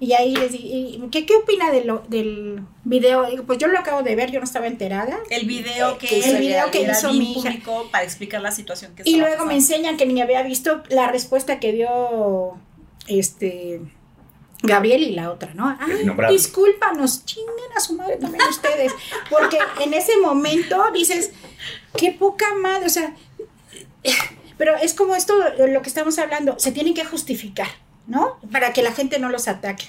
[0.00, 3.28] Y ahí les digo, ¿qué, qué opina de lo- del video?
[3.28, 5.18] Digo, pues yo lo acabo de ver, yo no estaba enterada.
[5.28, 7.52] El video que El video que hizo mi hija.
[7.90, 11.58] para explicar la situación que Y luego me enseñan que ni había visto la respuesta
[11.60, 12.56] que dio
[13.08, 13.80] este
[14.62, 15.76] Gabriel y la otra, ¿no?
[15.80, 18.92] Ay, discúlpanos, chinguen a su madre también ustedes.
[19.30, 21.32] Porque en ese momento dices,
[21.96, 23.14] qué poca madre, o sea,
[24.58, 25.34] pero es como esto,
[25.68, 27.68] lo que estamos hablando, se tienen que justificar,
[28.06, 28.38] ¿no?
[28.50, 29.84] Para que la gente no los ataque.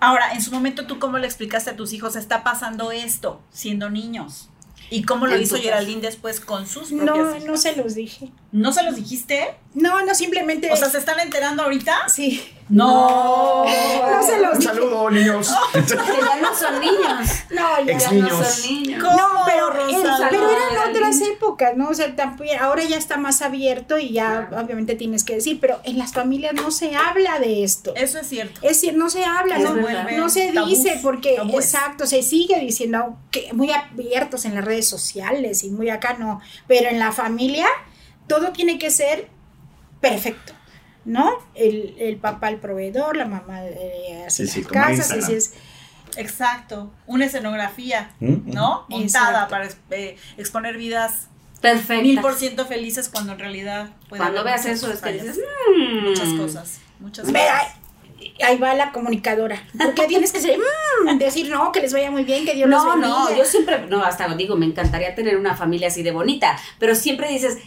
[0.00, 2.16] Ahora, en su momento, ¿tú cómo le explicaste a tus hijos?
[2.16, 4.48] Está pasando esto, siendo niños.
[4.90, 7.44] ¿Y cómo lo hizo Geraldine después con sus propias No, hijas?
[7.44, 8.30] no se los dije.
[8.52, 9.54] ¿No se los dijiste?
[9.74, 10.70] No, no, simplemente...
[10.70, 12.08] O sea, ¿se están enterando ahorita?
[12.08, 12.42] sí.
[12.68, 13.64] No.
[13.66, 14.72] No se los Un dije.
[14.72, 15.50] saludo, niños.
[15.74, 17.28] Ya no son niños.
[17.50, 19.02] No, ya Ya no son niños.
[19.04, 20.16] ¿Cómo, No, pero, Rosa?
[20.24, 21.88] el- pero eran otras épocas, ¿no?
[21.90, 22.14] O sea,
[22.60, 26.54] ahora ya está más abierto y ya obviamente tienes que decir, pero en las familias
[26.54, 27.92] no se habla de esto.
[27.94, 28.60] Eso es cierto.
[28.62, 30.08] Es decir, no se habla, Es no, verdad.
[30.16, 34.88] no se Tabús, dice porque, exacto, se sigue diciendo que muy abiertos en las redes
[34.88, 37.66] sociales y muy acá no, pero en la familia
[38.34, 39.28] todo tiene que ser
[40.00, 40.52] perfecto,
[41.04, 41.30] ¿no?
[41.54, 45.24] El, el papá el proveedor, la mamá eh, hace Sí, sí, las casas, Instagram.
[45.24, 45.54] así es.
[46.16, 46.90] Exacto.
[47.06, 48.84] Una escenografía, Mm, ¿no?
[48.88, 49.50] Montada Exacto.
[49.50, 51.28] para eh, exponer vidas
[51.60, 52.02] Perfecto.
[52.02, 55.38] mil por ciento felices cuando en realidad Cuando veas eso es que dices,
[56.02, 56.38] muchas "Mm".
[56.38, 57.40] cosas, muchas cosas.
[58.20, 59.62] ahí, ahí va la comunicadora.
[59.78, 62.84] Porque tienes que ser, mm, decir, no, que les vaya muy bien, que Dios los
[62.84, 63.08] No, bendiga.
[63.08, 66.94] no, yo siempre, no, hasta digo, me encantaría tener una familia así de bonita, pero
[66.94, 67.58] siempre dices,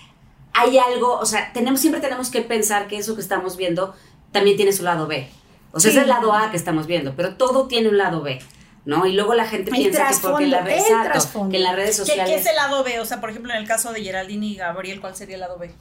[0.57, 3.95] hay algo, o sea, tenemos, siempre tenemos que pensar que eso que estamos viendo
[4.31, 5.29] también tiene su lado B.
[5.71, 5.97] O sea, Sí.
[5.97, 8.39] es el lado A que estamos viendo, pero todo tiene un lado B,
[8.85, 9.05] ¿no?
[9.05, 11.51] Y luego la gente El piensa que porque en, la exacto, trasfondo.
[11.51, 12.33] que en las redes ¿Qué, sociales...
[12.33, 12.99] qué es el lado B?
[13.01, 15.57] O sea, por ejemplo, en el caso de Geraldine y Gabriel, ¿cuál sería el lado
[15.57, 15.73] B?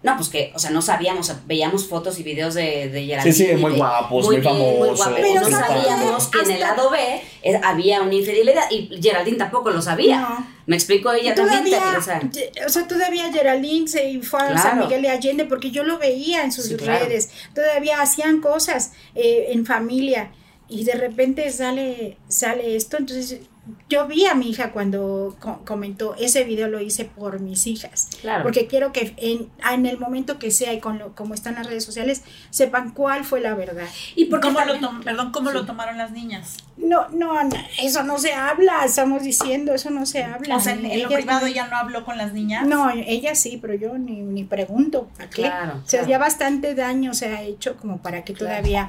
[0.00, 3.00] No, pues que, o sea, no sabíamos, o sea, veíamos fotos y videos de, de
[3.00, 3.34] Sí, Geraldine.
[3.34, 5.14] sí, y muy de- guapos, muy bien, famosos, guapos.
[5.16, 6.98] Pero no ¿sabes sabíamos que en el lado B
[7.42, 10.20] eh, había una infidelidad y Geraldine tampoco lo sabía.
[10.20, 10.46] No.
[10.66, 11.80] Me explicó ella también.
[11.98, 14.78] o sea, ye- o sea, todavía Geraldine se fue a San.
[14.78, 17.04] Miguel de Allende porque yo lo veía en sus Sí, claro.
[17.04, 17.30] redes.
[17.52, 20.30] Todavía hacían cosas eh, en familia
[20.68, 22.98] y de repente sale, sale esto.
[22.98, 23.40] Entonces
[23.88, 28.08] yo vi a mi hija cuando co- comentó, ese video lo hice por mis hijas.
[28.20, 28.42] Claro.
[28.42, 31.66] Porque quiero que en, en el momento que sea y con lo, como están las
[31.66, 33.86] redes sociales, sepan cuál fue la verdad.
[34.14, 36.56] Y porque ¿Cómo lo, también- perdón, ¿cómo lo tomaron las niñas?
[36.76, 40.56] No, no, no, eso no se habla, estamos diciendo, eso no se habla.
[40.56, 42.66] O sea, en, en lo privado no- ya no habló con las niñas.
[42.66, 45.42] No, ella sí, pero yo ni, ni pregunto, ¿a qué?
[45.42, 46.10] Claro, o sea, claro.
[46.10, 48.88] ya bastante daño se ha hecho como para que todavía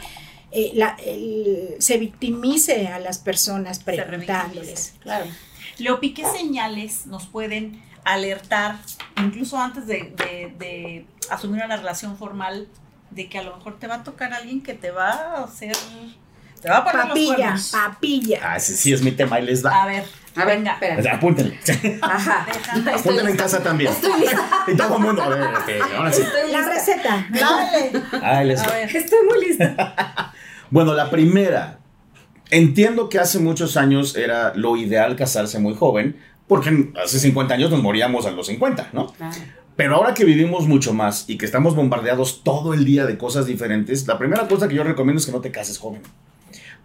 [0.51, 4.93] eh, la- el- se victimice a las personas preguntándoles.
[5.01, 5.25] Claro.
[5.77, 8.77] Leopi, ¿qué señales nos pueden alertar,
[9.17, 12.67] incluso antes de, de- de asumir una relación formal,
[13.11, 15.75] de que a lo mejor te va a tocar alguien que te va a hacer.
[16.61, 18.39] Te va a poner los Papilla, papilla.
[18.43, 19.85] Ah, ese sí es mi tema y les A va.
[19.85, 20.03] ver,
[20.35, 20.73] A ver, venga.
[20.73, 21.15] espera.
[21.15, 21.59] Apúntenle.
[22.01, 22.45] Ajá.
[22.53, 22.91] Déjame.
[22.91, 23.91] Apúntenle en casa también.
[23.91, 24.49] Estoy lista.
[24.67, 25.21] Y todo el mundo.
[25.23, 25.41] A ver,
[25.97, 26.21] ahora sí.
[26.21, 27.27] Estoy La receta.
[27.31, 28.45] Dale.
[28.45, 28.95] Les A ver.
[28.95, 30.33] Estoy muy lista.
[30.71, 31.79] Bueno, la primera.
[32.51, 36.15] Entiendo que hace muchos años era lo ideal casarse muy joven,
[36.47, 39.07] porque hace 50 años nos moríamos a los 50, ¿no?
[39.13, 39.35] Claro.
[39.75, 43.47] Pero ahora que vivimos mucho más y que estamos bombardeados todo el día de cosas
[43.47, 46.01] diferentes, la primera cosa que yo recomiendo es que no te cases joven.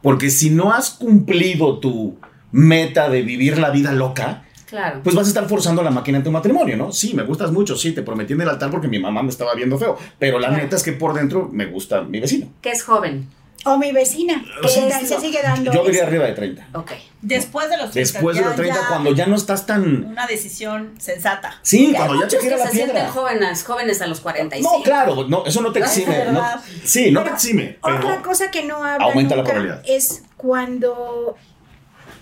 [0.04, 2.16] Porque si no has cumplido tu
[2.52, 5.00] meta de vivir la vida loca, Claro.
[5.02, 6.92] pues vas a estar forzando la máquina en tu matrimonio, ¿no?
[6.92, 9.54] Sí, me gustas mucho, sí, te prometí en el altar porque mi mamá me estaba
[9.54, 10.62] viendo feo, pero la Claro.
[10.62, 12.48] neta es que por dentro me gusta mi vecino.
[12.60, 13.26] ¿Qué es joven?
[13.66, 15.72] O mi vecina, que se sigue dando.
[15.72, 16.68] Yo diría arriba de 30.
[16.74, 16.92] Ok.
[17.22, 18.12] Después de los 30.
[18.12, 20.04] Después de los 30, ya cuando ya no estás tan...
[20.04, 21.58] Una decisión sensata.
[21.62, 24.76] Sí, cuando ya te quiera que la se sienten jóvenes, jóvenes a los 45.
[24.78, 26.26] No, claro, no, eso no te exime.
[26.30, 26.44] no-
[26.84, 29.82] sí, no te Pero exime, Otra cosa que no habla aumenta la probabilidad.
[29.86, 31.36] es cuando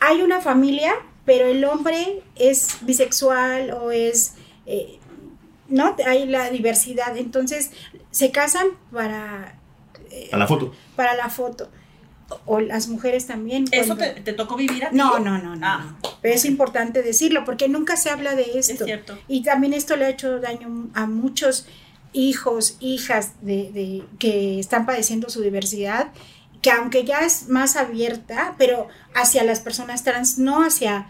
[0.00, 4.34] hay una familia, pero el hombre es bisexual o es,
[4.66, 4.98] eh,
[5.68, 5.96] ¿no?
[6.06, 7.70] Hay la diversidad, entonces
[8.12, 9.56] se casan para,
[10.32, 10.72] A la foto.
[10.96, 11.70] para la foto.
[12.46, 13.64] O las mujeres también.
[13.72, 14.96] ¿Eso cuando- te, te tocó vivir a ti?
[14.96, 15.96] No, no, no, no, Ah.
[16.02, 16.10] no.
[16.22, 18.72] Pero es importante decirlo porque nunca se habla de esto.
[18.72, 19.18] Es cierto.
[19.28, 21.66] Y también esto le ha hecho daño a muchos
[22.14, 26.08] hijos, hijas de, de- que están padeciendo su diversidad,
[26.62, 31.06] que aunque ya es más abierta, pero hacia las personas trans, no hacia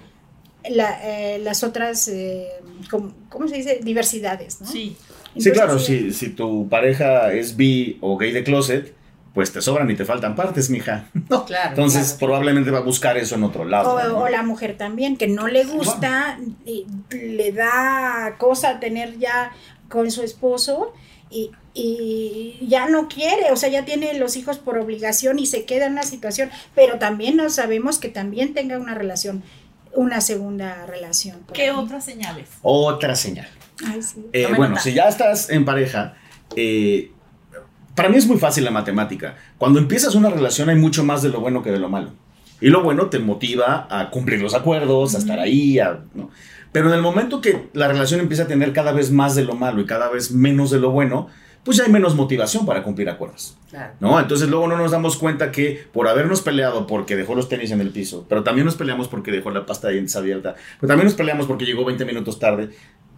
[0.68, 2.48] la- eh, las otras, eh,
[2.90, 3.80] ¿cómo, cómo se dice?
[3.82, 4.66] Diversidades, ¿no?
[4.66, 4.96] Sí.
[5.36, 8.94] Sí, claro, sí, si, si tu pareja es bi o gay de closet,
[9.34, 11.06] pues te sobran y te faltan partes, mija.
[11.30, 11.44] No.
[11.46, 12.18] Claro, Entonces, claro.
[12.18, 13.94] probablemente va a buscar eso en otro lado.
[13.94, 14.18] O, ¿no?
[14.18, 19.52] o la mujer también, que no le gusta, y le da cosa tener ya
[19.88, 20.92] con su esposo
[21.30, 25.64] y, y ya no quiere, o sea, ya tiene los hijos por obligación y se
[25.64, 29.42] queda en una situación, pero también no sabemos que también tenga una relación,
[29.94, 31.40] una segunda relación.
[31.54, 31.70] ¿Qué ahí.
[31.70, 32.48] otras señales?
[32.62, 33.48] Otra señal.
[33.86, 34.26] Ay, sí.
[34.32, 34.80] Eh, bueno, nota.
[34.80, 36.14] si ya estás en pareja,
[36.56, 37.10] eh,
[37.94, 39.36] para mí es muy fácil la matemática.
[39.58, 42.10] Cuando empiezas una relación hay mucho más de lo bueno que de lo malo.
[42.60, 46.30] Y lo bueno te motiva a cumplir los acuerdos, a estar ahí, a- ¿no?
[46.70, 49.54] Pero en el momento que la relación empieza a tener cada vez más de lo
[49.54, 51.26] malo y cada vez menos de lo bueno,
[51.64, 53.58] pues ya hay menos motivación para cumplir acuerdos.
[53.68, 53.92] Claro.
[54.00, 54.18] ¿no?
[54.18, 57.80] Entonces luego no nos damos cuenta que por habernos peleado porque dejó los tenis en
[57.82, 61.04] el piso, pero también nos peleamos porque dejó la pasta de dientes abierta, pero también
[61.06, 62.70] nos peleamos porque llegó 20 minutos tarde,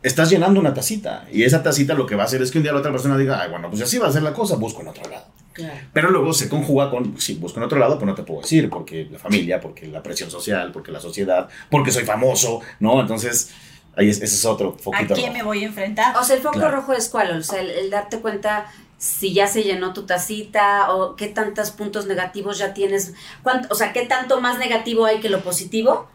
[0.04, 2.62] estás llenando una tacita y esa tacita lo que va a hacer es que un
[2.62, 4.82] día la otra persona diga, ay, bueno, pues así va a ser la cosa, busco
[4.82, 5.24] en otro lado.
[5.52, 5.74] Claro.
[5.92, 8.68] Pero luego se conjuga con, sí, busco en otro lado, pero no te puedo decir,
[8.70, 13.00] porque la familia, porque la presión social, porque la sociedad, porque soy famoso, ¿no?
[13.00, 13.50] Entonces,
[13.96, 15.14] ahí es, ese es otro ¿A foquito.
[15.14, 15.38] quién rojo.
[15.38, 16.16] me voy a enfrentar?
[16.16, 16.76] O sea, el foco Claro.
[16.76, 18.66] rojo es cuál, o sea, el, el darte cuenta
[18.98, 23.74] si ya se llenó tu tacita o qué tantos puntos negativos ya tienes, cuánto- o
[23.76, 26.08] sea, qué tanto más negativo hay que lo positivo,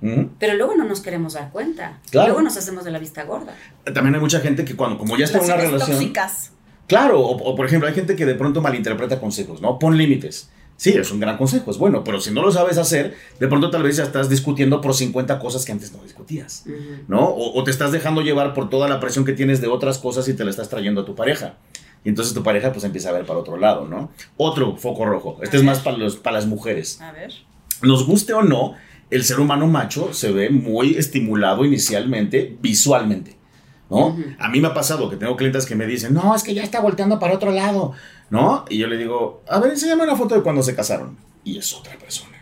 [0.00, 1.98] Pero luego no nos queremos dar cuenta.
[2.10, 2.28] Claro.
[2.28, 3.54] Luego nos hacemos de la vista gorda.
[3.84, 5.90] También hay mucha gente que cuando, como ya está en una relación...
[5.98, 6.52] tóxicas.
[6.86, 9.78] Claro, o, o, por ejemplo, hay gente que de pronto malinterpreta consejos, ¿no?
[9.78, 10.50] Pon límites.
[10.76, 13.70] Sí, es un gran consejo, es bueno, pero si no lo sabes hacer, de pronto
[13.70, 16.64] tal vez ya estás discutiendo por 50 cosas que antes no discutías,
[17.06, 17.26] ¿no?
[17.26, 20.26] O, o te estás dejando llevar por toda la presión que tienes de otras cosas
[20.28, 21.56] y te la estás trayendo a tu pareja.
[22.02, 24.10] Y entonces tu pareja pues empieza a ver para otro lado, ¿no?
[24.38, 26.98] Otro foco rojo, este es más para, los, para las mujeres.
[27.02, 27.30] A ver.
[27.82, 28.74] Nos guste o no,
[29.10, 33.36] el ser humano macho se ve muy estimulado inicialmente visualmente,
[33.90, 34.16] ¿no?
[34.38, 36.62] A mí me ha pasado que tengo clientes que me dicen, no, es que ya
[36.62, 37.92] está volteando para otro lado,
[38.30, 38.64] ¿no?
[38.68, 41.16] Y yo le digo, a ver, enséñame una foto de cuando se casaron.
[41.42, 42.39] Y es otra persona.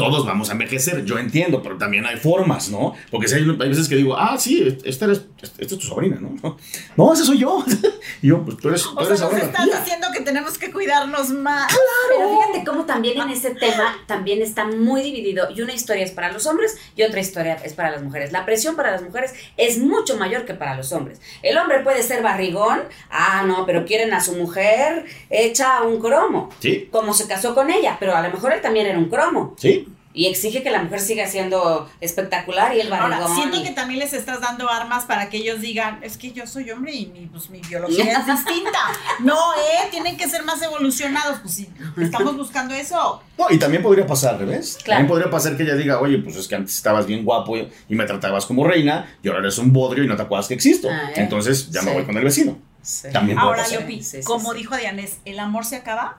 [0.00, 2.94] Todos vamos a envejecer, yo entiendo, pero también hay formas, ¿no?
[3.10, 6.18] Porque si hay, hay veces que digo, ah, sí, esta, eres, esta es tu sobrina,
[6.20, 6.30] ¿no?
[6.96, 7.64] No, esa soy yo.
[8.22, 9.80] y yo, pues tú eres, tú O sea, eres nos ahora estás tía.
[9.80, 11.72] diciendo que tenemos que cuidarnos más.
[12.08, 16.10] Pero fíjate cómo también en ese tema también está muy dividido y una historia es
[16.12, 18.32] para los hombres y otra historia es para las mujeres.
[18.32, 21.20] La presión para las mujeres es mucho mayor que para los hombres.
[21.42, 26.50] El hombre puede ser barrigón, ah, no, pero quieren a su mujer hecha un cromo.
[26.60, 26.88] Sí.
[26.90, 29.54] Como se casó con ella, pero a lo mejor él también era un cromo.
[29.58, 29.86] Sí.
[30.12, 33.36] Y exige que la mujer siga siendo espectacular y el Ahora, barrigón.
[33.36, 36.46] siento y- que también les estás dando armas para que ellos digan, es que yo
[36.46, 38.78] soy hombre y mi, pues, mi biología es distinta.
[39.20, 39.88] No, ¿eh?
[39.90, 41.38] Tienen que ser más evolucionados.
[41.40, 41.68] Pues sí,
[42.00, 43.22] estamos buscando eso.
[43.38, 44.78] No, y también podría pasar al revés.
[44.82, 44.98] Claro.
[44.98, 47.68] También podría pasar que ella diga, oye, pues es que antes estabas bien guapo y
[47.88, 50.54] y me tratabas como reina, y ahora eres un bodrio y no te acuerdas que
[50.54, 50.88] existo.
[50.90, 51.14] Ah, ¿eh?
[51.16, 52.58] Entonces ya me voy con el vecino.
[52.82, 53.08] Sí.
[53.12, 53.78] También Ahora, pasar.
[53.80, 54.58] Leopi, Sí, sí, como sí.
[54.58, 56.18] dijo Dianés, ¿el amor se acaba?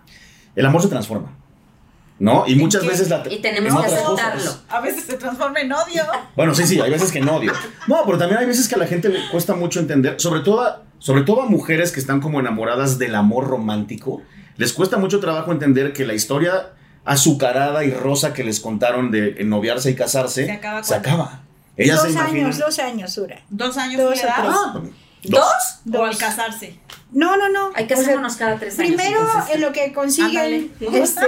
[0.55, 1.35] El amor se transforma.
[2.21, 2.43] ¿No?
[2.45, 3.23] Y muchas veces la.
[3.29, 4.39] Y tenemos en que aceptarlo.
[4.43, 4.61] cosas.
[4.69, 6.03] A veces se transforma en odio.
[6.35, 7.51] Bueno, sí, sí, hay veces que no odio.
[7.87, 10.61] No, pero también hay veces que a la gente le cuesta mucho entender, sobre todo,
[10.61, 14.21] a- sobre todo a mujeres que están como enamoradas del amor romántico,
[14.57, 16.73] les cuesta mucho trabajo entender que la historia
[17.05, 21.41] azucarada y rosa que les contaron de noviarse y casarse Se acaba se acaba.
[21.75, 22.45] Ellas dos se imaginan.
[22.45, 23.41] años, dos años dura.
[23.49, 24.27] Dos años Dos o.
[24.29, 24.89] Ah, bueno,
[25.23, 25.99] ¿Dos?
[25.99, 26.79] O al casarse.
[27.11, 27.71] No, no, no.
[27.75, 28.93] Hay que O sea, hacernos cada tres años.
[28.95, 29.55] Primero, entonces.
[29.55, 31.27] en lo que consiguen, este,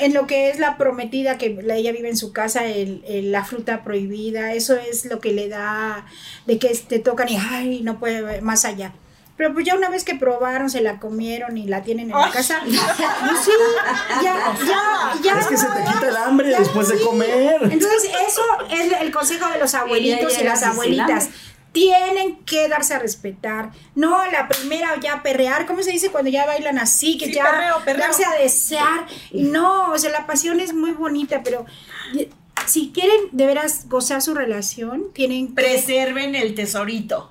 [0.00, 3.32] en lo que es la prometida, que la- ella vive en su casa, el, el-
[3.32, 6.06] la fruta prohibida, eso es lo que le da,
[6.46, 8.92] de que te tocan y, ay, no puede ver más allá.
[9.36, 12.30] Pero pues ya una vez que probaron, se la comieron y la tienen en la
[12.32, 12.76] casa, pues
[13.44, 13.52] sí,
[14.22, 14.34] ya,
[14.66, 15.38] ya, ya.
[15.38, 17.60] Es que se te quita el hambre ya, después de comer.
[17.62, 21.28] Entonces, eso es el consejo de los abuelitos y, las abuelitas.
[21.72, 23.70] Tienen que darse a respetar.
[23.94, 25.66] No a la primera ya perrear.
[25.66, 27.18] ¿Cómo se dice cuando ya bailan así?
[27.18, 28.06] Que Sí, ya perreo, perreo.
[28.06, 29.06] darse a desear.
[29.32, 31.66] No, o sea, la pasión es muy bonita, pero
[32.14, 32.28] y-
[32.66, 37.30] si quieren de veras gozar su relación, tienen que Preserven el tesorito.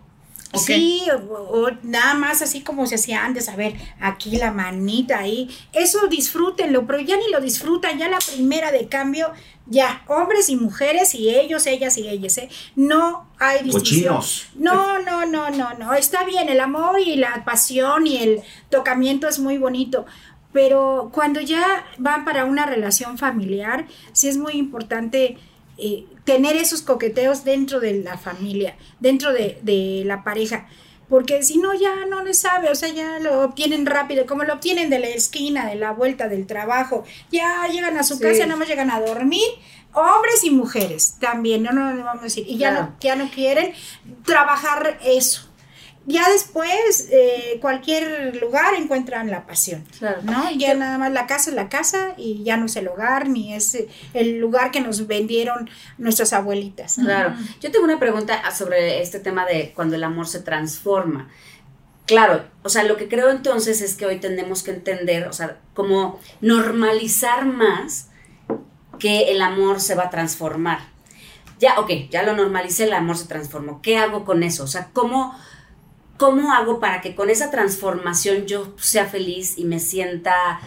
[0.54, 5.20] Sí, o, o nada más así como se hacía antes, a ver, aquí la manita
[5.20, 5.50] ahí.
[5.74, 9.32] Eso disfrútenlo, pero ya ni lo disfrutan, ya la primera de cambio,
[9.66, 12.50] ya, hombres y mujeres y ellos, ellas y ellas, ¿eh?
[12.76, 14.16] No hay distinción.
[14.16, 14.48] Cochinos.
[14.56, 15.94] No, no, no, no, no.
[15.94, 20.06] Está bien, el amor y la pasión y el tocamiento es muy bonito.
[20.54, 25.38] Pero cuando ya van para una relación familiar, sí es muy importante
[25.78, 30.68] eh, tener esos coqueteos dentro de la familia, dentro de, de la pareja.
[31.10, 34.54] Porque si no, ya no le sabe, o sea, ya lo obtienen rápido, como lo
[34.56, 37.06] obtienen de la esquina, de la vuelta del trabajo.
[37.32, 38.24] Ya llegan a su Sí.
[38.24, 39.48] casa, nada más llegan a dormir,
[39.94, 42.46] hombres y mujeres también, no, no, no vamos a decir.
[42.46, 42.86] Y ya, Claro.
[42.88, 43.72] no, ya no quieren
[44.26, 45.47] trabajar eso.
[46.08, 49.84] Ya después, eh, cualquier lugar encuentran la pasión.
[50.00, 50.22] Claro.
[50.24, 50.50] ¿no?
[50.52, 53.54] Ya nada más la casa es la casa y ya no es el hogar ni
[53.54, 56.96] es eh, el lugar que nos vendieron nuestras abuelitas.
[56.96, 57.36] Claro.
[57.60, 61.28] Yo tengo una pregunta sobre este tema de cuando el amor se transforma.
[62.06, 65.58] Claro, o sea, lo que creo entonces es que hoy tenemos que entender, o sea,
[65.74, 68.08] como normalizar más
[68.98, 70.80] que el amor se va a transformar.
[71.60, 73.82] Ya, ok, ya lo normalicé, el amor se transformó.
[73.82, 74.64] ¿Qué hago con eso?
[74.64, 75.38] O sea, ¿cómo,
[76.18, 80.60] cómo hago para que con esa transformación yo sea feliz y me sienta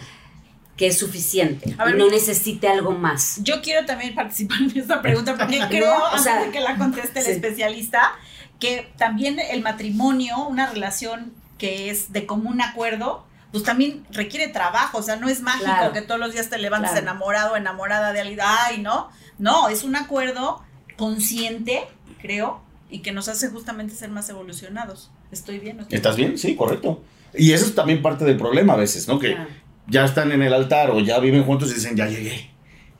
[0.77, 3.37] que es suficiente ver, no necesite algo más?
[3.43, 7.19] Yo quiero también participar en esta pregunta porque creo, o antes de que la conteste
[7.19, 7.31] el sí.
[7.31, 8.13] especialista,
[8.59, 14.97] que también el matrimonio, una relación que es de común acuerdo, pues también requiere trabajo,
[14.99, 15.93] o sea, no es mágico Claro.
[15.93, 17.05] que todos los días te levantes Claro.
[17.05, 19.09] enamorado, enamorada de alguien, ay, ¿no?
[19.37, 20.63] No, es un acuerdo
[20.97, 21.83] consciente,
[22.21, 25.11] creo, y que nos hace justamente ser más evolucionados.
[25.31, 25.77] ¿Estoy bien?
[25.77, 26.37] ¿No estoy ¿Estás bien?
[26.37, 27.03] Sí, correcto.
[27.33, 29.19] Y eso es también parte del problema a veces, ¿no?
[29.19, 29.49] Que Claro.
[29.87, 32.49] ya están en el altar o ya viven juntos y dicen, ya llegué.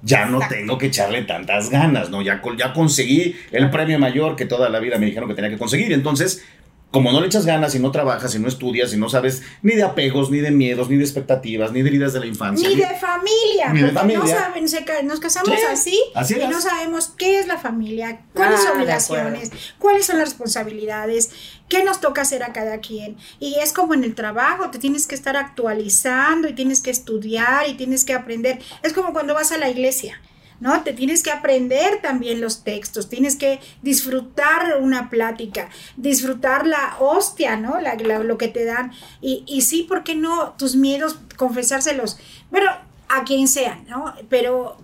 [0.04, 2.22] Ya no tengo que echarle tantas ganas, ¿no?
[2.24, 5.60] Ya, ya conseguí el premio mayor que toda la vida me dijeron que tenía que
[5.60, 5.94] conseguir.
[5.94, 6.44] Entonces,
[6.92, 9.76] como no le echas ganas y no trabajas y no estudias y no sabes ni
[9.76, 12.68] de apegos, ni de miedos, ni de expectativas, ni de heridas de la infancia.
[12.68, 14.38] Ni de familia, Ni de porque no familia.
[14.40, 18.60] saben, se nos casamos Sí, así, así y no sabemos qué es la familia, cuáles
[18.60, 21.32] Ah, son obligaciones, cuáles son las responsabilidades,
[21.70, 23.16] qué nos toca hacer a cada quien.
[23.40, 27.70] Y es como en el trabajo, te tienes que estar actualizando y tienes que estudiar
[27.70, 28.60] y tienes que aprender.
[28.84, 30.22] Es como cuando vas a la iglesia.
[30.62, 30.82] ¿No?
[30.84, 37.58] Te tienes que aprender también los textos, tienes que disfrutar una plática, disfrutar la hostia,
[37.58, 37.82] ¿no?
[37.82, 38.94] La, la- lo que te dan.
[39.20, 40.54] Y, y sí, ¿por qué no?
[40.58, 42.18] Tus miedos, confesárselos.
[42.50, 42.70] Pero
[43.10, 44.14] a quien sea, ¿no?
[44.30, 44.78] Pero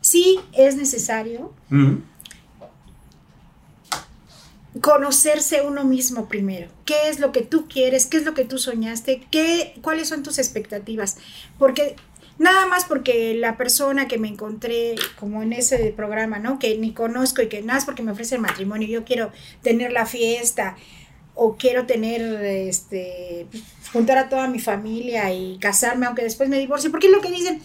[0.00, 1.52] sí es necesario
[4.80, 6.68] conocerse uno mismo primero.
[6.84, 8.06] ¿Qué es lo que tú quieres?
[8.06, 9.24] ¿Qué es lo que tú soñaste?
[9.30, 11.16] ¿Qué, ¿Cuáles son tus expectativas?
[11.58, 11.94] Porque
[12.38, 16.58] nada más porque la persona que me encontré, como en ese programa, ¿no?
[16.58, 19.30] Que ni conozco y que nada es porque me ofrece el matrimonio, yo quiero
[19.62, 20.76] tener la fiesta
[21.34, 23.46] o quiero tener, este,
[23.92, 27.30] juntar a toda mi familia y casarme, aunque después me divorcie, porque es lo que
[27.30, 27.60] dicen,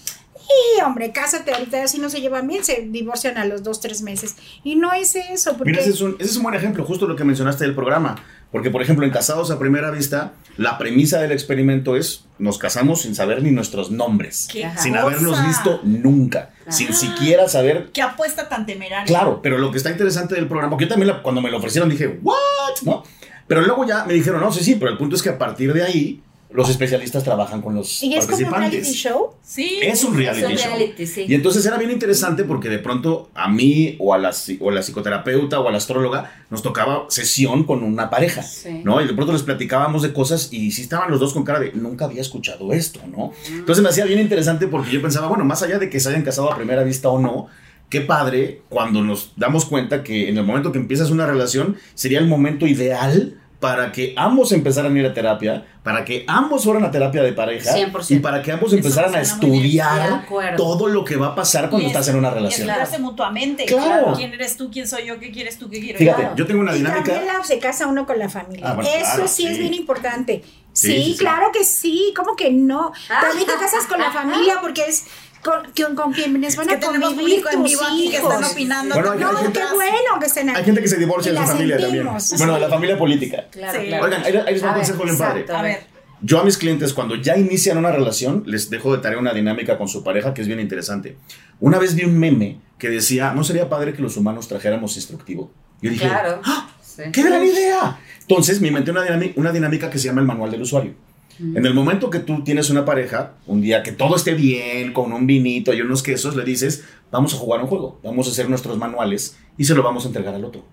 [0.50, 4.02] Sí, hombre, cásate ahorita, si no se llevan bien, se divorcian a los dos, tres
[4.02, 4.36] meses.
[4.64, 5.72] Y no es eso, porque...
[5.72, 8.16] Mira, ese es, un, ese es un buen ejemplo, justo lo que mencionaste del programa.
[8.52, 13.04] Porque, por ejemplo, en Casados a Primera Vista, la premisa del experimento es, nos casamos
[13.04, 14.48] sin saber ni nuestros nombres.
[14.52, 15.04] ¡Qué sin cosa!
[15.06, 16.50] habernos visto nunca.
[16.68, 19.06] Sin siquiera saber Qué apuesta tan temeraria.
[19.06, 21.58] Claro, pero lo que está interesante del programa, porque yo también la- cuando me lo
[21.58, 22.36] ofrecieron dije, ¿what?
[22.84, 23.04] ¿No?
[23.48, 25.74] Pero luego ya me dijeron, no, sí, sí, pero el punto es que a partir
[25.74, 26.22] de ahí,
[26.52, 28.96] los especialistas trabajan con los ¿Y es como un reality participantes.
[28.96, 29.34] show?
[29.44, 29.80] Sí.
[29.84, 30.68] Es un reality, Es un show.
[30.78, 31.26] reality, sí.
[31.28, 34.74] Y entonces era bien interesante porque de pronto a mí o a la, o a
[34.74, 38.82] la psicoterapeuta o a la astróloga nos tocaba sesión con una pareja, Sí.
[38.84, 39.00] ¿no?
[39.00, 41.72] Y de pronto les platicábamos de cosas y sí estaban los dos con cara de
[41.74, 43.32] nunca había escuchado esto, ¿no?
[43.48, 46.24] Entonces me hacía bien interesante porque yo pensaba, bueno, más allá de que se hayan
[46.24, 47.48] casado a primera vista o no,
[47.90, 52.20] qué padre cuando nos damos cuenta que en el momento que empiezas una relación sería
[52.20, 56.86] el momento ideal para que ambos empezaran a ir a terapia, para que ambos fueran
[56.86, 58.16] a terapia de pareja 100%.
[58.16, 61.92] y para que ambos empezaran a estudiar todo lo que va a pasar cuando Y
[61.92, 62.70] es- estás en una Y relación.
[62.70, 63.66] escucharse mutuamente.
[63.66, 64.14] Claro.
[64.16, 64.70] ¿Quién eres tú?
[64.72, 65.20] ¿Quién soy yo?
[65.20, 65.70] ¿Qué quieres tú?
[65.70, 66.36] ¿Qué quiero Fíjate, yo?
[66.38, 67.04] yo tengo una Y dinámica.
[67.04, 68.66] también la- se casa uno con la familia.
[68.70, 70.42] Ah, bueno, Eso claro, sí, es bien importante.
[70.72, 71.18] Sí, Sí, sí, sí.
[71.18, 72.14] claro que sí.
[72.16, 72.94] ¿Cómo que no?
[73.10, 73.22] Ah.
[73.28, 75.06] También te casas con la familia porque es
[75.44, 78.40] con, con, con quienes van que a convivir público en tus vivo aquí que están
[78.42, 78.52] hijos.
[78.52, 78.96] opinando.
[78.96, 80.60] Bueno, hay- No, hay qué gente- bueno que estén aquí.
[80.60, 82.04] Hay gente que se divorcia de su la familia también.
[82.04, 82.38] sentimos.
[82.38, 83.48] Bueno, de la familia política.
[83.52, 83.88] Claro, Sí.
[83.88, 84.06] claro.
[84.06, 85.46] Oigan, ahí, ahí les va A consejo bien padre.
[85.54, 85.84] A ver.
[86.22, 89.78] Yo a mis clientes, cuando ya inician una relación, les dejo de tarea una dinámica
[89.78, 91.16] con su pareja que es bien interesante.
[91.62, 95.50] Una vez vi un meme que decía, ¿no sería padre que los humanos trajéramos instructivo?
[95.82, 96.42] Yo dije, Claro.
[96.44, 96.70] ¡Ah!
[96.84, 97.04] Sí.
[97.14, 97.98] ¡Qué gran idea!
[98.22, 99.04] Entonces me inventé una,
[99.38, 100.94] una dinámica que se llama el manual del usuario.
[101.40, 105.14] En el momento que tú tienes una pareja, un día que todo esté bien, con
[105.14, 108.50] un vinito y unos quesos, le dices, vamos a jugar un juego, vamos a hacer
[108.50, 110.64] nuestros manuales y se lo vamos a entregar al otro.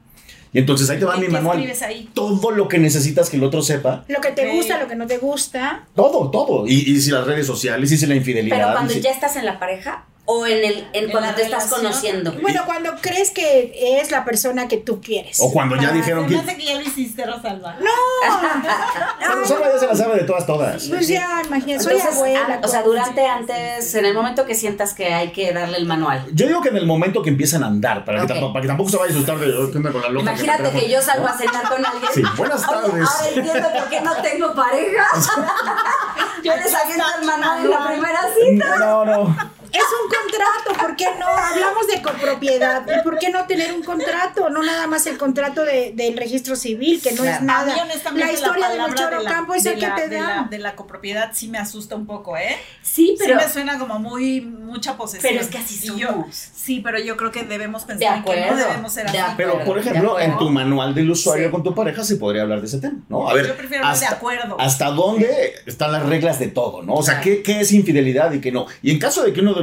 [0.53, 1.59] Y entonces ahí te va ¿Y mi manual.
[1.59, 2.09] escribes ahí?
[2.15, 5.07] Todo lo que necesitas que el otro sepa, Lo que te gusta, lo que no
[5.07, 5.87] te gusta.
[5.95, 6.67] todo, todo.
[6.67, 8.57] Y, y si las redes sociales, y si la infidelidad.
[8.57, 11.43] Pero cuando si- ya estás en la pareja o en el en En cuando te
[11.43, 12.33] estás conociendo.
[12.43, 15.39] Bueno, cuando crees que es la persona que tú quieres.
[15.41, 16.35] O cuando ya dijeron que...
[16.35, 17.77] me hace que ya lo hiciste, Rosalba.
[19.19, 20.89] Pero Rosalba ya se la sabe de todas, todas.
[20.89, 22.47] Pues ya, imagínate, soy Entonces, abuela.
[22.49, 25.87] ah, o sea, durante antes, en el momento que sientas que hay que darle el
[25.87, 26.25] manual.
[26.33, 28.69] Yo digo que en el momento que empiezan a andar, para, que, tampoco, para que
[28.69, 30.31] tampoco se vaya a asustar de "Oh, ¿qué onda con la loca.
[30.33, 32.13] Imagínate trajo?" que yo salgo a cenar con alguien.
[32.13, 33.09] Sí, buenas Oye, tardes.
[33.09, 35.07] ahora entiendo por qué no tengo pareja.
[36.45, 38.79] yo les aviento el manual en la primera cita.
[38.79, 39.56] No, no.
[39.77, 41.27] Es un contrato, ¿por qué no?
[41.27, 42.85] Hablamos de copropiedad.
[42.99, 44.49] ¿Y por qué no tener un contrato?
[44.51, 47.73] No nada más el contrato de- del registro civil, que no es nada.
[47.73, 49.95] A mí, honestamente, La historia de palabra nuestro la- campo es de el que la-
[49.95, 50.47] te de la, da.
[50.51, 52.57] de la copropiedad sí me asusta un poco, ¿eh?
[52.83, 53.39] Sí, pero.
[53.39, 55.31] sí me suena como muy mucha posesión.
[55.33, 56.35] Pero es que así Y yo- somos.
[56.55, 59.35] sí, pero yo creo que debemos De pensar en que no debemos ser de así.
[59.37, 61.51] Pero, por ejemplo, de en tu manual del usuario Sí.
[61.53, 63.29] con tu pareja se podría hablar de ese tema, ¿no?
[63.29, 64.57] A ver, Yo prefiero hablar de acuerdo.
[64.59, 66.95] ¿hasta dónde están las reglas de todo, no?
[66.95, 67.25] O sea, Claro.
[67.39, 68.67] ¿qué, qué es infidelidad y qué no?
[68.83, 69.63] Y en caso de que uno de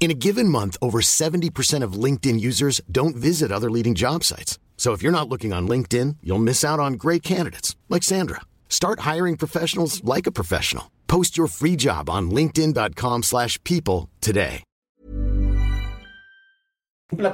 [0.00, 4.58] In a given month, over 70% of LinkedIn users don't visit other leading job sites.
[4.78, 8.42] So if you're not looking on LinkedIn, you'll miss out on great candidates like Sandra.
[8.68, 10.84] Start hiring professionals like a professional.
[11.08, 14.62] Post your free job on linkedin.com/people slash people today.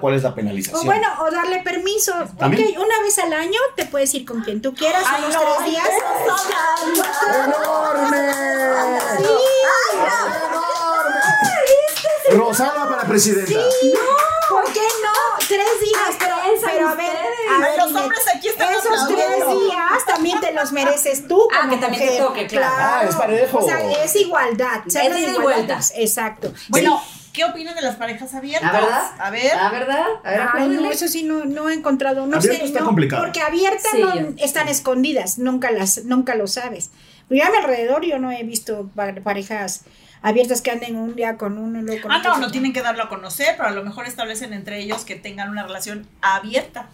[0.00, 0.86] ¿cuál es la O penalización?
[0.86, 2.12] bueno, o darle permiso.
[2.38, 2.68] ¿También?
[2.68, 5.40] Ok, una vez al año te puedes ir con quien tú quieras, Ay, unos no,
[5.58, 5.88] tres días.
[7.44, 8.24] ¡Enorme!
[12.36, 13.52] Rosada para presidenta.
[14.48, 15.46] ¿Por qué no?
[15.46, 17.16] Tres días, pero, a ver,
[17.50, 21.68] a ver, los hombres aquí están esos tres días también te los mereces tú Ah,
[21.68, 22.22] que también te mujer.
[22.22, 22.74] toque, claro.
[22.78, 23.58] Ah, es parejo.
[23.58, 24.82] O sea, es igualdad.
[24.86, 25.82] Es de igualdad.
[25.96, 26.52] Exacto.
[26.68, 27.00] Bueno,
[27.32, 28.72] ¿qué opinan de las parejas abiertas?
[28.72, 29.10] ¿La verdad?
[29.18, 29.56] A ver.
[29.56, 30.06] ¿La verdad?
[30.24, 33.22] A ver, Ay, no, eso sí no, no he encontrado, no sé, está no, complicado.
[33.24, 36.90] porque abiertas Sí, no yo- están escondidas, nunca las, nunca lo sabes.
[37.28, 39.82] Pero ya a mi alrededor yo no he visto pa- parejas
[40.24, 42.32] abiertas que anden un día con uno y luego con Ah, otro.
[42.34, 45.14] no, no tienen que darlo a conocer, pero a lo mejor establecen entre ellos que
[45.14, 46.88] tengan una relación abierta.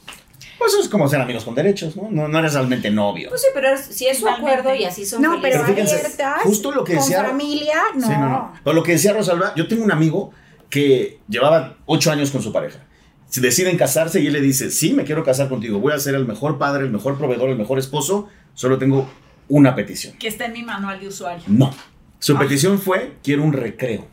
[0.58, 2.08] Pues eso es como ser amigos con derechos, ¿no?
[2.10, 3.30] No, no eres realmente novio.
[3.30, 5.94] Pues sí, pero es- si es su acuerdo y así son No, pero Pero fíjense,
[5.96, 8.06] abiertas, justo lo que con decía- familia, no.
[8.06, 8.52] Sí, no, no.
[8.62, 10.32] Pero lo que decía Rosalba, yo tengo un amigo
[10.68, 12.80] que llevaba ocho años con su pareja.
[13.28, 16.14] Si deciden casarse y él le dice, sí, me quiero casar contigo, voy a ser
[16.14, 19.08] el mejor padre, el mejor proveedor, el mejor esposo, solo tengo
[19.48, 20.16] una petición.
[20.18, 21.42] Que está en mi manual de usuario.
[21.46, 21.72] No.
[22.20, 24.06] Su petición fue, quiero un recreo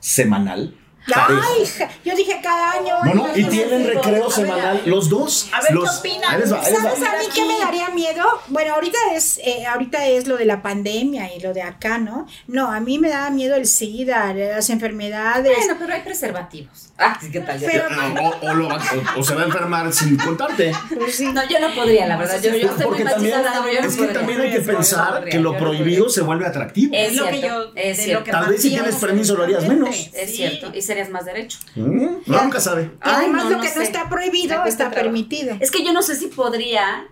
[0.00, 0.76] semanal.
[1.12, 1.42] Parejo".
[1.58, 2.94] Ay, yo dije cada año.
[3.04, 5.48] No, no, y tienen recreo semanal, los dos.
[5.52, 6.40] A ver, ¿qué opinan?
[6.40, 6.62] va.
[6.64, 8.24] ¿Sabes a mí qué me daría miedo?
[8.48, 12.26] Bueno, ahorita es, eh, ahorita es lo de la pandemia y lo de acá, ¿no?
[12.46, 15.56] No, a mí me da miedo el SIDA, las enfermedades.
[15.58, 16.90] Bueno, pero hay preservativos.
[16.96, 17.58] Ah, ¿qué tal?
[17.58, 17.68] Ya?
[17.70, 17.84] Pero-
[18.22, 18.80] O, o lo va-
[19.16, 20.72] o- o se va a enfermar sin contarte.
[20.96, 21.26] Pues sí.
[21.32, 22.40] No, yo no podría, la verdad.
[22.40, 24.12] Yo, yo estoy muy Porque también, yo no es que podría.
[24.12, 26.94] también hay que pensar podría, que lo prohibido se vuelve atractivo.
[26.94, 27.72] Es Es lo que cierto, yo.
[27.74, 28.20] es de cierto.
[28.20, 30.10] Lo que Tal vez si tienes permiso lo harías menos.
[30.12, 30.70] Es cierto.
[30.74, 31.58] Y serías más derecho.
[31.74, 32.92] Mm, no, nunca sabe.
[33.00, 35.56] Además Ay, no, lo no que no está prohibido está permitido.
[35.58, 37.06] Es que yo no sé si podría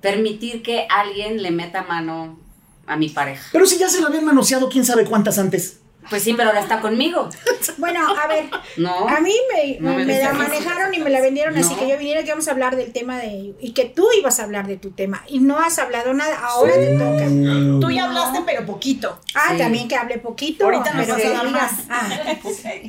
[0.00, 2.38] permitir que alguien le meta mano
[2.86, 3.46] a mi pareja.
[3.52, 5.80] Pero si ya se lo habían manoseado, quién sabe cuántas antes.
[6.10, 7.28] Pues sí, pero ahora está conmigo.
[7.78, 8.46] Bueno, a ver,
[8.76, 9.08] No.
[9.08, 11.96] a mí me, No me me la manejaron y me la vendieron así que yo
[11.96, 14.76] viniera que vamos a hablar del tema de y que tú ibas a hablar de
[14.76, 17.24] tu tema y no has hablado nada, ahora te toca.
[17.80, 19.20] Tú ya hablaste, pero poquito.
[19.34, 19.58] Ah, Sí.
[19.58, 20.64] también que hable poquito.
[20.64, 21.72] Ahorita nos pero vas a dar más.
[21.88, 22.08] ah,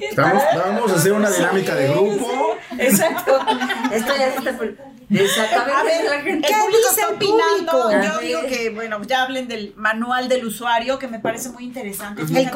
[0.01, 2.55] Estamos, vamos a hacer una dinámica de grupo.
[2.77, 3.39] Exacto.
[3.91, 4.73] Esto ya está por...
[5.09, 5.73] Exactamente.
[5.79, 6.47] A ver, la el gente.
[6.47, 7.71] ¿Qué público dice opinando.
[7.83, 8.03] público?
[8.03, 12.21] Yo digo que, bueno, ya hablen del manual del usuario, que me parece muy interesante.
[12.23, 12.49] el Fíjate,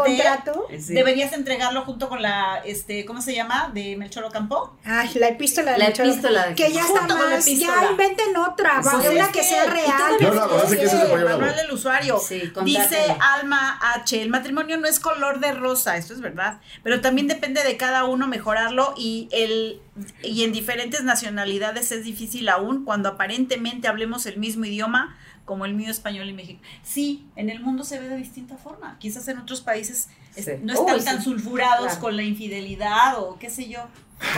[0.80, 0.94] Sí.
[0.94, 3.72] Deberías entregarlo junto con la, este, ¿cómo se llama?
[3.74, 4.78] De Melchor Ocampo.
[4.84, 6.06] Ay, la epístola de La Melchor.
[6.08, 9.40] epístola de Que ya está Junto la más, ya inventen otra, va, una es que
[9.40, 10.14] que- sea real.
[10.22, 12.20] No, no, no, hace que eso se del usuario.
[12.20, 12.98] Sí, Dice.
[13.20, 17.64] Alma H, el matrimonio no es color de rosa, esto es verdad, pero también depende
[17.64, 19.82] de cada uno mejorarlo y el
[20.22, 25.74] y en diferentes nacionalidades es difícil aún cuando aparentemente hablemos el mismo idioma como el
[25.74, 26.62] mío español y México.
[26.84, 28.98] Sí, en el mundo se ve de distinta forma.
[29.00, 30.10] Quizás en otros países es-
[30.44, 30.52] Sí.
[30.64, 31.24] no están Uy, tan sí.
[31.26, 32.02] sulfurados Claro.
[32.02, 33.80] con la infidelidad o qué sé yo.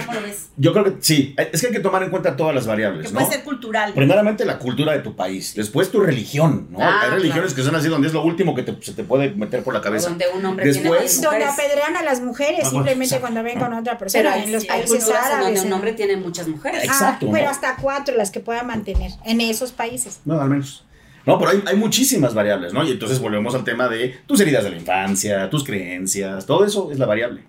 [0.05, 0.49] ¿Cómo lo ves?
[0.57, 3.13] Yo creo que sí, es que hay que tomar en cuenta todas las variables, Que
[3.13, 3.19] ¿no?
[3.21, 3.93] puede ser cultural.
[3.93, 6.79] Primeramente la cultura de tu país, después tu religión, ¿no?
[6.81, 7.55] Ah, hay religiones claro.
[7.55, 9.79] que son así donde es lo último que te- se te puede meter por la
[9.79, 10.09] cabeza.
[10.09, 10.83] Donde un hombre Después-
[11.13, 11.53] tiene Donde mujeres.
[11.65, 13.21] apedrean a las mujeres Ah, bueno, simplemente exacto.
[13.21, 15.45] cuando ven con otra persona Pero hay, en los países árabes.
[15.45, 16.81] donde un hombre tiene muchas mujeres.
[16.81, 17.49] Ah, Exacto, pero ¿no?
[17.51, 20.19] hasta cuatro las que pueda mantener en esos países.
[20.25, 20.83] No, al menos.
[21.25, 22.83] No, pero hay, hay muchísimas variables, ¿no?
[22.83, 26.91] Y entonces volvemos al tema de tus heridas de la infancia, tus creencias, todo eso
[26.91, 27.43] es la variable.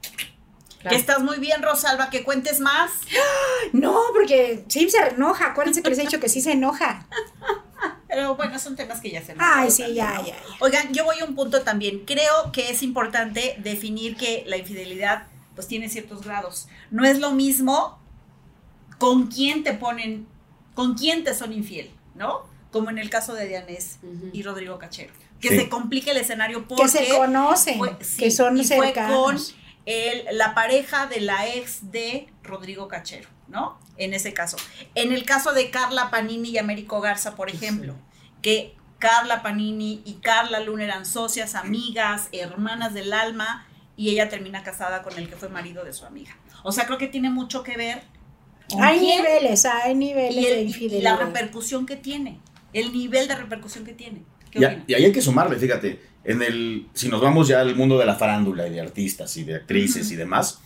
[0.88, 2.90] Que estás muy bien, Rosalba, que cuentes más.
[3.72, 5.50] No, porque sí se enoja.
[5.50, 7.06] Acuérdense que les he dicho que sí se enoja.
[8.08, 10.34] Pero bueno, son temas que ya se Ay, sí, ya, ya.
[10.58, 12.04] Oigan, yo voy a un punto también.
[12.06, 16.68] Creo que es importante definir que la infidelidad pues tiene ciertos grados.
[16.90, 18.00] No es lo mismo
[18.98, 20.26] con quién te ponen,
[20.74, 22.49] con quién te son infiel, ¿no?
[22.70, 23.98] Como en el caso de Dianés
[24.32, 25.12] y Rodrigo Cachero.
[25.40, 25.56] Que Sí.
[25.56, 28.84] se complique el escenario porque Que se conocen, fue- sí, que son y fue con
[28.86, 29.54] cercanos.
[29.86, 33.78] el- la pareja de la ex de Rodrigo Cachero, ¿no?
[33.96, 34.56] En ese caso.
[34.94, 37.94] En el caso de Carla Panini y Américo Garza, por ejemplo,
[38.42, 43.66] que Carla Panini y Carla Luna eran socias, amigas, hermanas del alma,
[43.96, 46.36] y ella termina casada con el que fue marido de su amiga.
[46.62, 48.02] O sea, creo que tiene mucho que ver
[48.78, 51.18] Hay quién niveles, hay niveles y, de el- y la infidelidad.
[51.18, 52.38] repercusión que tiene,
[52.72, 54.22] el nivel de repercusión que tiene.
[54.50, 57.98] ¿Qué Y, ahí hay que sumarle, fíjate, en el, si nos vamos ya al mundo
[57.98, 60.60] de la farándula y de artistas y de actrices y demás,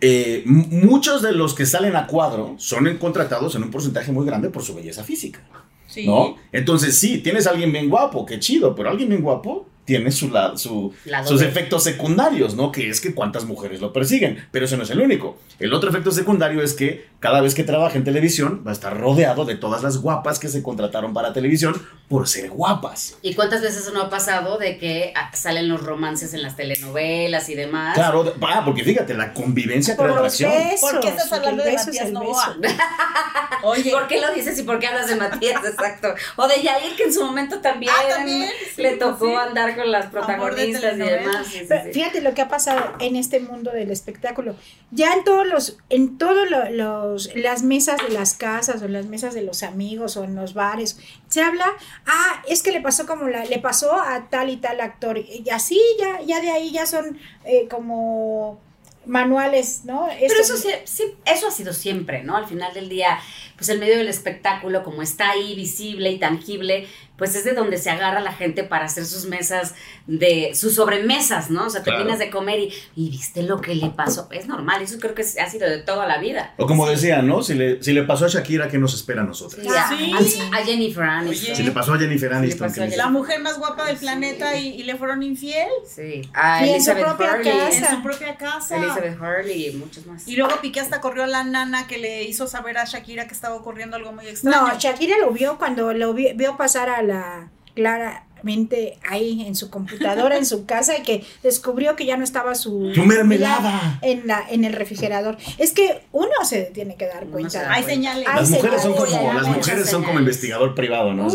[0.00, 4.50] eh, muchos de los que salen a cuadro son contratados en un porcentaje muy grande
[4.50, 5.40] por su belleza física,
[5.86, 6.06] Sí.
[6.06, 6.36] ¿no?
[6.52, 10.28] Entonces sí, tienes a alguien bien guapo, qué chido, pero alguien bien guapo tiene su,
[10.28, 11.46] la- su- Lado sus B.
[11.48, 12.70] efectos secundarios, ¿no?
[12.70, 15.38] Que es que cuántas mujeres lo persiguen, pero ese no es el único.
[15.58, 18.98] El otro efecto secundario es que cada vez que trabaja en televisión va a estar
[19.00, 23.16] rodeado de todas las guapas que se contrataron para televisión por ser guapas.
[23.22, 27.54] ¿Y cuántas veces no ha pasado de que salen los romances en las telenovelas y
[27.54, 27.94] demás?
[27.94, 30.52] Claro, ah, porque fíjate, la convivencia Por los atracción.
[30.52, 30.90] besos.
[30.90, 32.56] ¿Por qué estás hablando de Matías Novoa?
[33.62, 35.64] Oye, ¿Por qué lo dices y por qué hablas de Matías?
[35.64, 36.14] Exacto.
[36.36, 39.34] O de Yair, que en su momento también, Ah, también, sí, le tocó sí.
[39.34, 41.46] andar con las de protagonistas y demás.
[41.46, 41.92] Sí, sí, Pero sí.
[41.92, 44.56] Fíjate lo que ha pasado en este mundo del espectáculo.
[44.90, 49.06] Ya en todos los, en todos lo- los, las mesas de las casas o las
[49.06, 50.98] mesas de los amigos o en los bares,
[51.28, 51.66] se habla,
[52.06, 55.18] ah, es que le pasó como la, le pasó a tal y tal actor.
[55.18, 58.60] Y así ya, ya de ahí ya son eh, como
[59.04, 60.08] manuales, ¿no?
[60.18, 62.36] Pero Esto- eso sí, sí, eso ha sido siempre, ¿no?
[62.36, 63.18] Al final del día,
[63.56, 66.86] pues el medio del espectáculo, como está ahí visible y tangible,
[67.16, 69.74] pues es de donde se agarra la gente para hacer sus mesas
[70.06, 71.64] de sus sobremesas, ¿no?
[71.66, 72.00] O sea, Claro.
[72.00, 74.28] terminas de comer y, y viste lo que le pasó.
[74.30, 76.52] Es normal, eso creo que ha sido de toda la vida.
[76.58, 77.42] O como decían, ¿no?
[77.42, 79.62] Si le, si le pasó a Shakira, ¿qué nos espera a nosotros?
[79.62, 80.40] Sí, a, Sí.
[80.52, 81.56] a- a Jennifer Aniston.
[81.56, 82.68] Si le pasó a Jennifer Aniston.
[82.68, 85.22] pasó ¿qué a le- Jennifer- La mujer más guapa del planeta y, y le fueron
[85.22, 87.52] infiel Sí, a Y en su Elizabeth propia Hurley.
[87.58, 87.78] casa.
[87.90, 88.76] en su propia casa.
[88.76, 90.28] Elizabeth Hurley y muchos más.
[90.28, 93.32] Y luego Piqué hasta corrió a la nana que le hizo saber a Shakira que
[93.32, 94.68] estaba ocurriendo algo muy extraño.
[94.68, 99.70] No, Shakira lo vio cuando lo vi- vio pasar a la claramente ahí en su
[99.70, 103.98] computadora, en su casa, y que descubrió que ya no estaba su, ¡Tu mermelada!
[104.02, 105.36] en la en el refrigerador.
[105.58, 107.62] Es que uno se tiene que dar cuenta.
[107.62, 107.90] da Hay cuenta.
[107.94, 108.26] señales.
[108.34, 111.28] Las mujeres son como, las mujeres son como investigador privado, ¿no?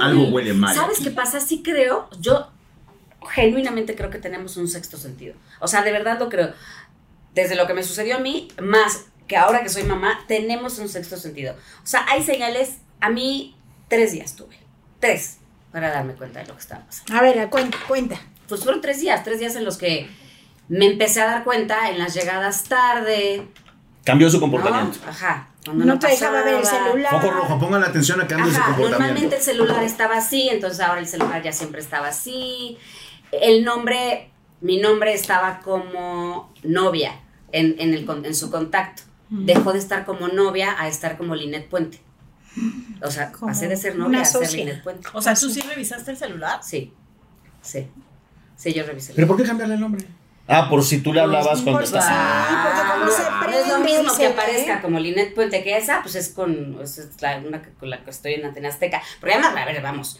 [0.00, 0.74] Algo huele mal.
[0.74, 1.40] ¿Sabes qué pasa?
[1.40, 2.48] Sí creo, yo
[3.30, 5.34] genuinamente creo que tenemos un sexto sentido.
[5.60, 6.50] O sea, de verdad lo creo.
[7.34, 10.90] Desde lo que me sucedió a mí, más que ahora que soy mamá, tenemos un
[10.90, 11.54] sexto sentido.
[11.82, 13.56] O sea, hay señales, a mí
[13.88, 14.58] tres días tuve,
[15.00, 15.38] tres,
[15.72, 17.16] para darme cuenta de lo que estaba pasando.
[17.16, 18.20] A ver, cuenta, cuenta.
[18.46, 20.06] Pues fueron tres días, tres días en los que
[20.68, 23.48] me empecé a dar cuenta en las llegadas tarde.
[24.04, 24.42] Cambió su ¿no?
[24.42, 24.98] comportamiento.
[25.08, 25.48] Ajá.
[25.64, 27.10] cuando No te dejaba ver el celular.
[27.12, 28.98] Foco rojo, pongan atención a cambio de su Ajá, comportamiento.
[28.98, 32.76] normalmente el celular estaba así, entonces ahora el celular ya siempre estaba así.
[33.30, 34.28] El nombre,
[34.60, 37.18] mi nombre estaba como novia
[37.50, 39.04] en, en, el, en su contacto.
[39.34, 42.00] Dejó de estar como novia a estar como Linet Puente.
[43.02, 44.52] O sea, Como pasé de ser novia a ser.
[44.52, 45.08] Linet Puente.
[45.14, 46.60] O sea, ¿tú sí revisaste el celular?
[46.62, 46.92] Sí,
[47.62, 47.88] sí.
[48.56, 49.14] Sí, yo revisé.
[49.14, 50.06] ¿Pero por qué cambiarle el nombre?
[50.46, 52.04] Ah, por si tú le hablabas cuando Porque estás.
[52.04, 54.32] sí, porque como se Ah, no es lo prende, mismo que ve.
[54.34, 58.04] aparezca como Linet Puente que esa, pues es con es la, una que- con la
[58.04, 59.00] que estoy en Antena Azteca.
[59.20, 60.18] Porque además, a ver, vamos,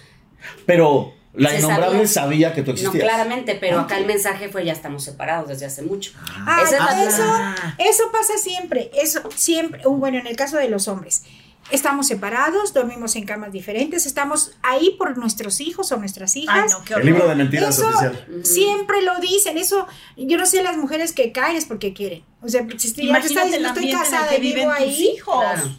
[0.65, 2.09] Pero la Se innombrable sabía.
[2.09, 3.05] sabía, que tú No, existías.
[3.05, 6.13] claramente, pero acá el mensaje fue ya estamos separados desde hace mucho.
[6.47, 10.57] Ah, Esa es la- eso, eso pasa siempre, eso siempre, uh, bueno, en el caso
[10.59, 11.23] de los hombres,
[11.71, 16.71] estamos separados, dormimos en camas diferentes, estamos ahí por nuestros hijos o nuestras Ay, hijas.
[16.73, 18.27] no, qué El libro de mentiras Eso oficial.
[18.45, 22.25] siempre lo dicen, eso, yo no sé las mujeres que caen es porque quieren.
[22.43, 24.39] O sea, si estoy, ya te está Imagínate el diciendo, estoy ambiente en el casada
[24.39, 25.09] vivo ahí.
[25.15, 25.41] hijos.
[25.41, 25.77] Claro.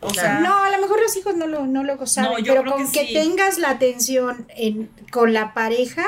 [0.00, 2.52] O sea, No, a lo mejor los hijos no lo, no lo saben, No, yo
[2.52, 3.12] pero creo con que que, sí.
[3.14, 6.04] tengas la atención en, con la pareja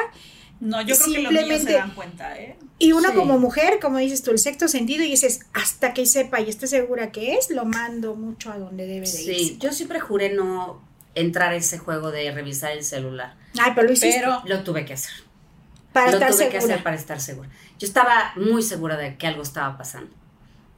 [0.60, 2.56] no, yo creo que los niños se simplemente- dan cuenta, ¿eh?
[2.80, 3.14] y uno Sí.
[3.14, 6.66] como mujer, como dices tú, el sexto sentido y dices, hasta que sepa y esté
[6.66, 9.58] segura que es, lo mando mucho a donde debe de Sí, irse.
[9.58, 10.82] yo siempre juré no
[11.14, 13.34] entrar a ese juego de revisar el celular.
[13.60, 15.12] Ay, pero lo hiciste Pero Lo tuve que hacer.
[15.92, 17.48] para lo estar tuve que hacer para estar segura.
[17.78, 20.10] Yo estaba muy segura de que algo estaba pasando.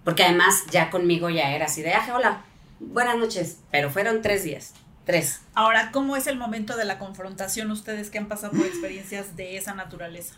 [0.05, 2.45] Porque además ya conmigo ya era así de, ah, hola,
[2.81, 3.59] buenas noches.
[3.71, 4.75] Pero fueron tres días.
[5.05, 5.41] Tres.
[5.55, 9.57] ahora, ¿cómo es el momento de la confrontación ustedes que han pasado por experiencias de
[9.57, 10.35] esa naturaleza?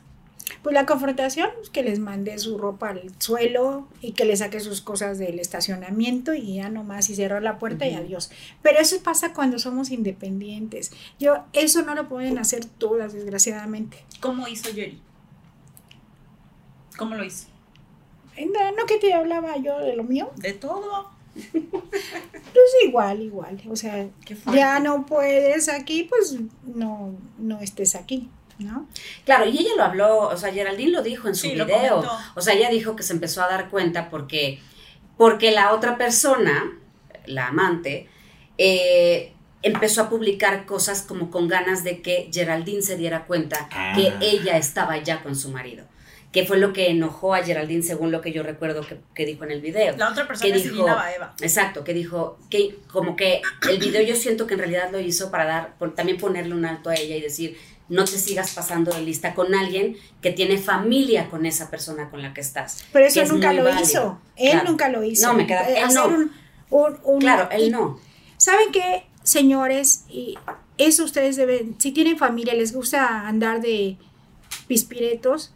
[0.62, 4.60] Pues la confrontación, pues, que les mande su ropa al suelo y que le saque
[4.60, 8.30] sus cosas del estacionamiento y ya nomás y cerrar la puerta y adiós.
[8.62, 10.92] Pero eso pasa cuando somos independientes.
[11.18, 14.04] Yo, eso no lo pueden hacer todas, desgraciadamente.
[14.20, 15.00] ¿Cómo hizo Jerry?
[16.96, 17.48] ¿Cómo lo hizo?
[18.38, 21.11] No que te hablaba yo de lo mío, De todo.
[21.52, 23.60] pues igual, igual.
[23.70, 24.06] O sea,
[24.52, 28.28] ya no puedes aquí, pues no, no estés aquí,
[28.58, 28.86] ¿no?
[29.24, 32.04] Claro, y ella lo habló, o sea, Geraldine lo dijo en su Sí, video.
[32.34, 34.60] O sea, ella dijo que se empezó a dar cuenta porque,
[35.16, 36.72] porque la otra persona,
[37.26, 38.08] la amante,
[38.58, 43.92] eh, empezó a publicar cosas como con ganas de que Geraldine se diera cuenta Ah.
[43.96, 45.84] que ella estaba ya con su marido.
[46.32, 49.44] Que fue lo que enojó a Geraldine, según lo que yo recuerdo que, que dijo
[49.44, 49.94] en el video.
[49.98, 51.34] La otra persona que es Irina Baeva.
[51.42, 55.30] Exacto, que dijo que como que el video yo siento que en realidad lo hizo
[55.30, 57.58] para dar, por, también ponerle un alto a ella y decir,
[57.90, 62.22] no te sigas pasando de lista con alguien que tiene familia con esa persona con
[62.22, 62.82] la que estás.
[62.94, 63.82] Pero eso es nunca lo válido.
[63.82, 64.20] hizo.
[64.36, 64.70] Él Claro.
[64.70, 65.26] nunca lo hizo.
[65.26, 66.06] No, me queda Eh, él hacer no.
[66.08, 66.32] un-
[66.70, 68.00] un- un- Claro, él y- no.
[68.38, 70.04] ¿Saben qué, señores?
[70.08, 70.38] Y
[70.78, 73.98] eso ustedes deben, si tienen familia, les gusta andar de
[74.66, 75.52] pispiretos,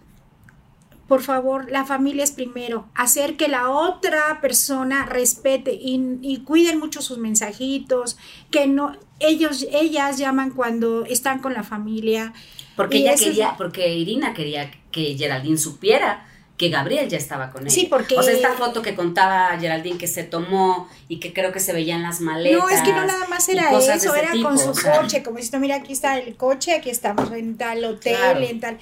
[1.08, 2.88] por favor, la familia es primero.
[2.94, 8.16] Hacer que la otra persona respete y, y cuiden mucho sus mensajitos,
[8.50, 12.32] que no, ellos, ellas llaman cuando están con la familia.
[12.76, 16.26] Porque Y ella es- quería, porque Irina quería que Geraldine supiera
[16.58, 17.70] que Gabriel ya estaba con ella.
[17.70, 21.52] Sí, porque- O sea, esta foto que contaba Geraldine que se tomó y que creo
[21.52, 22.58] que se veían las maletas.
[22.62, 25.22] No, es que no nada más era eso, era tipo, con su o sea, coche,
[25.22, 28.40] como diciendo, mira, aquí está el coche, aquí estamos en tal hotel, Claro.
[28.40, 28.78] en tal.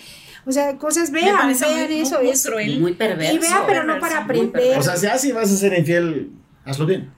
[0.46, 2.18] O sea, cosas, vean, vean muy- eso.
[2.20, 2.80] muy es, cruel.
[2.80, 3.34] Muy perverso.
[3.34, 4.78] y vean, pero no para aprender.
[4.78, 6.30] O sea, si así vas a ser infiel,
[6.64, 7.12] hazlo bien.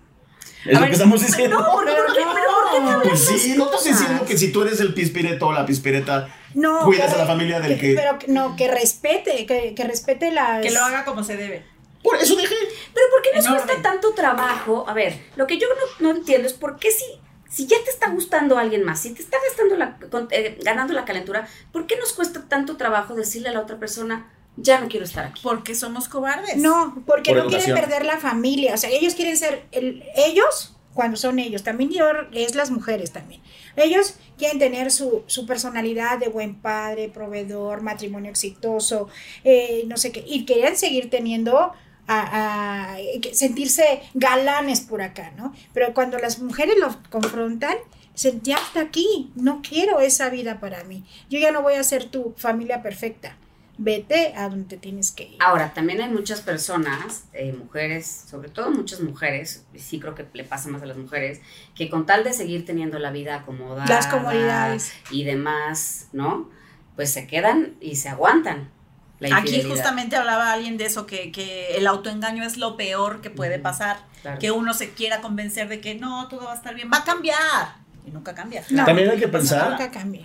[0.65, 1.61] Es A lo ver, que estamos diciendo.
[1.61, 4.25] No, ¿por qué, por qué, pero por qué me hablas Pues sí, no estás diciendo
[4.25, 7.61] que si tú eres el pispireto o la pispireta, no, cuidas que a la familia
[7.61, 7.95] del que...
[7.95, 10.63] Pero que- no, que respete, que, que respete las...
[10.63, 11.65] Que lo haga como se debe.
[12.03, 12.55] Por eso dejé.
[12.95, 14.85] Pero ¿por qué nos cuesta tanto trabajo?
[14.89, 15.67] A ver, lo que yo
[16.01, 17.05] no, no entiendo es por qué si,
[17.49, 19.99] si ya te está gustando alguien más, si te está gastando la,
[20.31, 24.33] eh, ganando la calentura, ¿por qué nos cuesta tanto trabajo decirle a la otra persona,
[24.57, 25.41] ya no quiero estar aquí?
[25.43, 26.57] Porque somos cobardes.
[26.57, 28.75] No, porque Por no quieren perder la familia.
[28.75, 31.63] O sea, ellos quieren ser el- ellos cuando son ellos.
[31.63, 33.43] También yo, es las mujeres también.
[33.77, 39.09] Ellos quieren tener su, su personalidad de buen padre, proveedor, matrimonio exitoso,
[39.45, 40.25] eh, no sé qué.
[40.27, 41.73] Y quieren seguir teniendo
[42.09, 42.97] a,
[43.33, 45.55] sentirse galanes por acá, ¿no?
[45.73, 47.77] Pero cuando las mujeres los confrontan,
[48.15, 51.05] dicen, ya hasta aquí, no quiero esa vida para mí.
[51.29, 53.37] Yo ya no voy a ser tu familia perfecta.
[53.79, 55.37] Vete a donde tienes que ir.
[55.41, 60.45] Ahora, también hay muchas personas, eh, mujeres, sobre todo muchas mujeres, sí creo que le
[60.45, 61.43] pasa más a las mujeres,
[61.75, 64.95] que con tal de seguir teniendo la vida acomodada Las comodidades.
[65.11, 66.49] y demás, ¿no?
[66.95, 68.71] Pues se quedan y se aguantan.
[69.19, 73.31] La Aquí justamente hablaba alguien de eso, que, que el autoengaño es lo peor que
[73.31, 73.99] puede pasar.
[74.23, 74.39] claro.
[74.39, 77.05] Que uno se quiera convencer de que no, todo va a estar bien, va a
[77.05, 77.77] cambiar.
[78.07, 78.63] Y nunca cambia.
[78.71, 78.85] No.
[78.85, 79.77] También hay que pensar,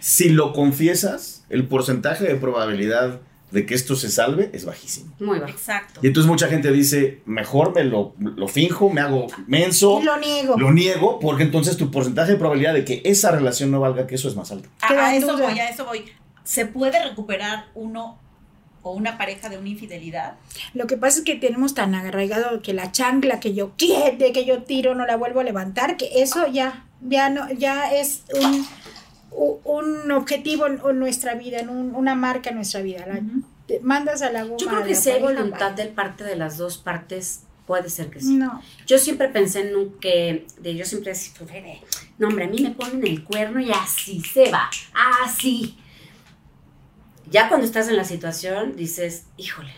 [0.02, 5.14] si lo confiesas, el porcentaje de probabilidad de que esto se salve es bajísimo.
[5.20, 5.52] Muy bajo.
[5.52, 6.00] Exacto.
[6.04, 10.18] Y entonces mucha gente dice, mejor me lo, lo finjo, me hago menso, Y lo
[10.18, 10.58] niego.
[10.58, 14.16] lo niego, porque entonces tu porcentaje de probabilidad de que esa relación no valga que
[14.16, 14.70] eso es más alto.
[14.82, 16.06] A, a eso voy, a eso voy.
[16.44, 18.20] ¿Se puede recuperar uno
[18.84, 20.36] o una pareja de una infidelidad?
[20.74, 24.46] Lo que pasa es que tenemos tan arraigado que la chancla que yo quiete, que
[24.46, 28.66] yo tiro, no la vuelvo a levantar, que eso ya, ya no, ya es un,
[29.64, 33.06] un objetivo en nuestra vida, en un- una marca en nuestra vida.
[33.08, 33.22] La-
[33.68, 34.58] te mandas a la goma.
[34.58, 35.86] Yo creo que si hay voluntad bye.
[35.86, 38.36] de parte de las dos partes, puede ser que sí.
[38.36, 38.62] No.
[38.86, 41.80] Yo siempre pensé en un que, de, yo siempre decía, de,
[42.18, 44.70] no hombre, a mí me ponen el cuerno y así se va,
[45.24, 45.78] así.
[47.32, 49.74] Ya cuando estás en la situación, dices, híjole,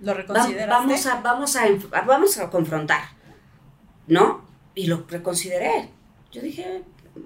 [0.00, 0.66] ¿Lo va- reconsideraste?
[0.68, 1.62] vamos a, vamos a,
[2.04, 3.00] vamos a confrontar,
[4.06, 4.44] ¿no?
[4.74, 5.88] Y lo reconsideré.
[6.32, 6.82] Yo dije,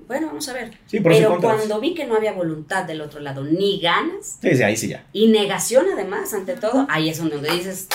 [0.06, 0.78] bueno, vamos a ver.
[0.86, 4.62] Sí, Pero cuando vi que no había voluntad del otro lado, ni ganas, Sí, sí,
[4.62, 5.06] ahí sí ya.
[5.12, 7.88] y negación además, ante todo, ahí es donde dices,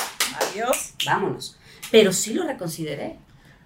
[0.52, 0.94] Adiós.
[1.06, 1.58] vámonos.
[1.92, 3.18] Pero sí lo reconsideré.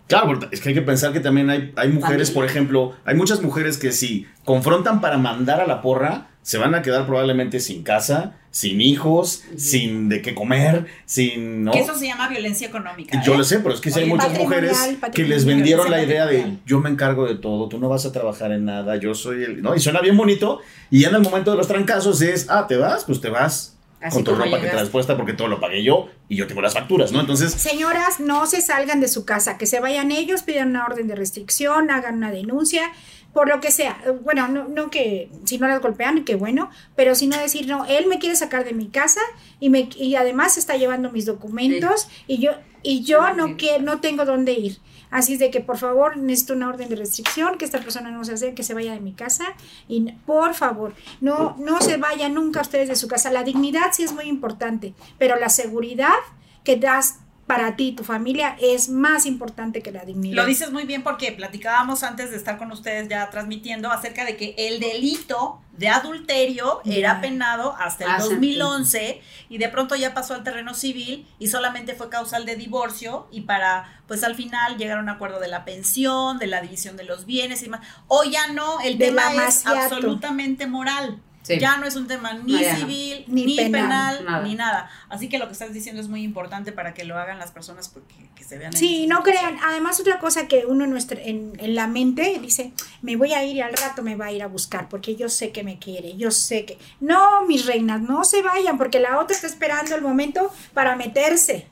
[0.07, 2.34] Claro, es que hay que pensar que también hay, hay mujeres, Familia.
[2.34, 6.74] por ejemplo, hay muchas mujeres que si confrontan para mandar a la porra, se van
[6.76, 11.64] a quedar probablemente sin casa, sin hijos, sin de qué comer, sin...
[11.64, 11.72] ¿no?
[11.72, 13.22] Que eso se llama violencia económica.
[13.24, 13.38] Yo ¿eh?
[13.38, 14.78] lo sé, pero es que sí hay muchas mujeres
[15.14, 18.12] que les vendieron la idea de yo me encargo de todo, tú no vas a
[18.12, 19.62] trabajar en nada, yo soy el...
[19.62, 19.76] ¿no?
[19.76, 22.76] Y suena bien bonito, y ya en el momento de los trancazos es, ah, ¿te
[22.76, 23.06] vas?
[23.06, 24.72] Pues te vas Así con tu ropa que llegaste.
[24.72, 27.20] traes puesta porque todo lo pagué yo y yo tengo las facturas, ¿no?
[27.20, 31.08] Entonces, Señoras, no se salgan de su casa, que se vayan ellos, pidan una orden
[31.08, 32.92] de restricción, hagan una denuncia,
[33.34, 34.02] por lo que sea.
[34.24, 37.86] Bueno, no, no que si no las golpean, que bueno, pero si no decir, no,
[37.86, 39.22] él me quiere sacar de mi casa
[39.60, 42.52] y, me, y además está llevando mis documentos y yo,
[42.84, 44.80] y yo no, quiero, no tengo dónde ir.
[45.12, 48.24] Así es de que por favor necesito una orden de restricción, que esta persona no
[48.24, 49.44] se hace, que se vaya de mi casa
[49.90, 53.30] y por favor, no, no se vayan nunca ustedes de su casa.
[53.30, 56.16] La dignidad sí es muy importante, pero la seguridad
[56.64, 60.36] que das para ti, tu familia, es más importante que la dignidad.
[60.36, 64.38] Lo dices muy bien porque platicábamos antes de estar con ustedes ya transmitiendo acerca de
[64.38, 70.14] que el delito de adulterio era penado hasta el Hace 2011 y de pronto ya
[70.14, 74.78] pasó al terreno civil y solamente fue causal de divorcio y para pues al final
[74.78, 77.82] llegar a un acuerdo de la pensión, de la división de los bienes y demás.
[78.08, 81.22] Hoy ya no, el De tema es absolutamente moral.
[81.44, 81.58] Sí.
[81.60, 82.80] Ya no es un tema ni No, ya no.
[82.80, 84.44] civil, Ni ni, penal, penal, nada.
[84.44, 84.89] ni nada.
[85.10, 87.89] Así que lo que estás diciendo es muy importante para que lo hagan las personas
[87.89, 89.58] porque que se vean en Sí, no crean.
[89.66, 93.44] Además, otra cosa que uno en, nuestra, en, en la mente dice, me voy a
[93.44, 95.80] ir y al rato me va a ir a buscar porque yo sé que me
[95.80, 96.78] quiere, yo sé que...
[97.00, 101.68] No, mis reinas, no se vayan porque la otra está esperando el momento para meterse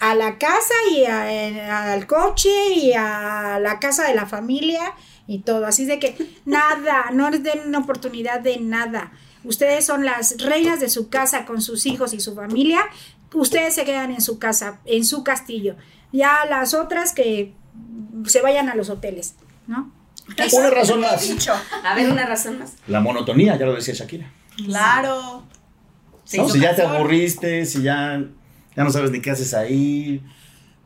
[0.00, 4.92] a la casa y a- al coche y a la casa de la familia
[5.28, 5.66] y todo.
[5.66, 9.12] Así de que nada, no les den una oportunidad de nada.
[9.44, 12.80] Ustedes son las reinas de su casa con sus hijos y su familia.
[13.32, 15.76] Ustedes se quedan en su casa, en su castillo.
[16.10, 17.52] Ya las otras que
[18.24, 19.36] se vayan a los hoteles,
[19.68, 19.92] ¿no?
[20.52, 21.28] una razón más.
[21.28, 21.54] Dicho.
[21.84, 22.74] A ver, una razón más.
[22.86, 24.30] La monotonía, ya lo decía Shakira.
[24.56, 25.44] Claro.
[26.24, 28.22] Si ya te aburriste, si ya,
[28.76, 30.22] ya no sabes ni qué haces ahí.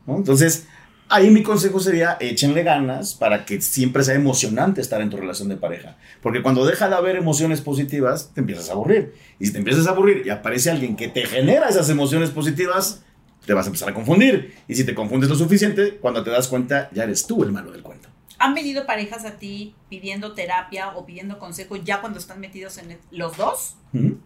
[0.05, 0.17] ¿no?
[0.17, 0.67] Entonces,
[1.09, 5.49] ahí mi consejo sería échenle ganas para que siempre sea emocionante estar en tu relación
[5.49, 5.97] de pareja.
[6.21, 9.13] Porque cuando deja de haber emociones positivas, te empiezas a aburrir.
[9.39, 13.03] Y si te empiezas a aburrir y aparece alguien que te genera esas emociones positivas,
[13.45, 14.55] te vas a empezar a confundir.
[14.67, 17.71] Y si te confundes lo suficiente, cuando te das cuenta, ya eres tú el malo
[17.71, 18.09] del cuento.
[18.39, 22.91] ¿Han venido parejas a ti pidiendo terapia o pidiendo consejo ya cuando están metidos en
[22.91, 23.75] el- los dos?
[23.93, 24.17] Ujú.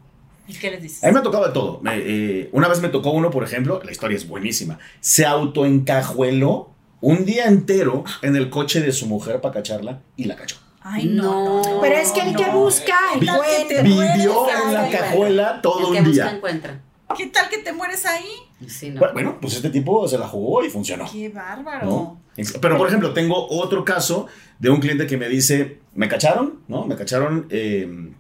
[0.48, 1.04] ¿Y qué les dices?
[1.04, 1.80] A mí me ha tocado de todo.
[1.82, 4.80] Me- eh, una vez me tocó uno, por ejemplo, la historia es buenísima.
[5.02, 6.72] Se autoencajueló
[7.02, 10.58] un día entero en el coche de su mujer para cacharla y la cachó.
[10.82, 11.24] Ay, no.
[11.24, 12.60] no, no, Pero es que el que no.
[12.60, 14.14] busca, ¿Qué tal que te encuentra.
[14.16, 16.36] Vivió en la cajuela todo el que un busca día.
[16.38, 16.82] encuentra.
[17.18, 18.26] ¿Qué tal que te mueres ahí?
[18.68, 19.00] Sí, no.
[19.00, 21.06] Bueno, Bueno, pues este tipo se la jugó y funcionó.
[21.12, 21.86] Qué bárbaro.
[21.86, 22.22] ¿no?
[22.62, 24.28] Pero, por ejemplo, tengo otro caso
[24.60, 26.86] de un cliente que me dice, me cacharon, ¿no?
[26.86, 28.12] Me cacharon, eh,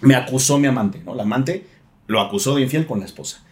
[0.00, 1.14] me acusó mi amante, ¿no?
[1.14, 1.66] La amante
[2.06, 3.44] lo acusó de infiel con la esposa.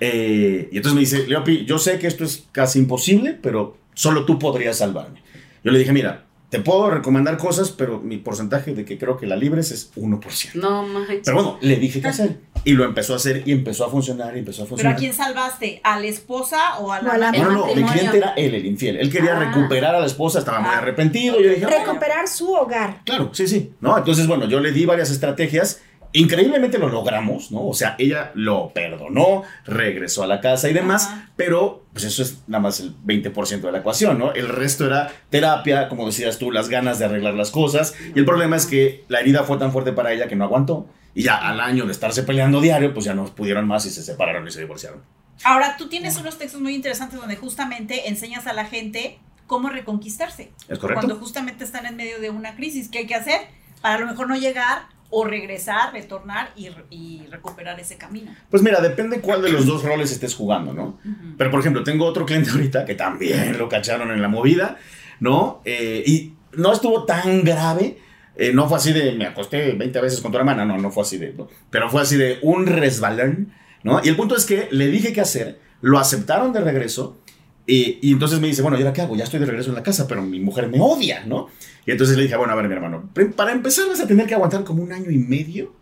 [0.00, 4.24] Eh, y entonces me dice, Leopi, yo sé que esto es casi imposible, pero solo
[4.24, 5.22] tú podrías salvarme.
[5.64, 9.26] Yo le dije, mira, te puedo recomendar cosas, pero mi porcentaje de que creo que
[9.26, 10.54] la libres es 1%.
[10.54, 11.20] No manches.
[11.24, 12.40] Pero bueno, le dije qué hacer.
[12.64, 14.94] Y lo empezó a hacer y empezó a funcionar y empezó a ¿Pero funcionar.
[14.94, 15.80] a quién salvaste?
[15.84, 17.30] ¿A la esposa o a la?
[17.30, 18.96] No, no, no, mi cliente era él, el infiel.
[18.96, 19.44] Él quería Ah.
[19.54, 20.78] recuperar a la esposa, estaba muy Ah.
[20.78, 21.40] arrepentido.
[21.40, 21.84] Yo dije, "Bueno".
[21.86, 23.00] Recuperar su hogar.
[23.04, 23.72] Claro, sí, sí.
[23.80, 23.96] ¿No?
[23.96, 25.80] Entonces, bueno, yo le di varias estrategias.
[26.12, 27.66] Increíblemente lo logramos, ¿no?
[27.66, 31.30] O sea, ella lo perdonó, regresó a la casa y demás, Ajá.
[31.36, 34.32] pero pues eso es nada más el 20% de la ecuación, ¿no?
[34.32, 37.94] El resto era terapia, como decías tú, las ganas de arreglar las cosas.
[38.14, 40.86] Y el problema es que la herida fue tan fuerte para ella que no aguantó.
[41.14, 44.02] Y ya al año de estarse peleando diario, pues ya no pudieron más y se
[44.02, 45.02] separaron y se divorciaron.
[45.44, 50.52] Ahora, tú tienes unos textos muy interesantes donde justamente enseñas a la gente cómo reconquistarse.
[50.68, 51.00] ¿Es correcto?
[51.00, 53.40] Cuando justamente están en medio de una crisis, ¿qué hay que hacer?
[53.80, 58.34] Para a lo mejor no llegar o regresar, retornar y, y recuperar ese camino.
[58.50, 60.98] Pues mira, depende cuál de los dos roles estés jugando, ¿no?
[61.38, 64.76] Pero por ejemplo, tengo otro cliente ahorita que también lo cacharon en la movida,
[65.20, 65.62] ¿no?
[65.64, 67.98] Eh, y no estuvo tan grave.
[68.36, 71.02] eh, no fue así de me acosté 20 veces con tu hermana, no, no fue
[71.02, 71.32] así de.
[71.32, 71.48] ¿no?
[71.70, 73.52] Pero fue así de un resbalón,
[73.82, 74.00] ¿no?
[74.04, 77.18] Y el punto es que le dije qué hacer, lo aceptaron de regreso.
[77.66, 79.14] Y, y entonces me dice, bueno, ¿y ahora qué hago?
[79.16, 81.48] Ya estoy de regreso en la casa, pero mi mujer me odia, ¿no?
[81.88, 84.34] Y entonces le dije, bueno, a ver, mi hermano, para empezar vas a tener que
[84.34, 85.74] aguantar como un año y medio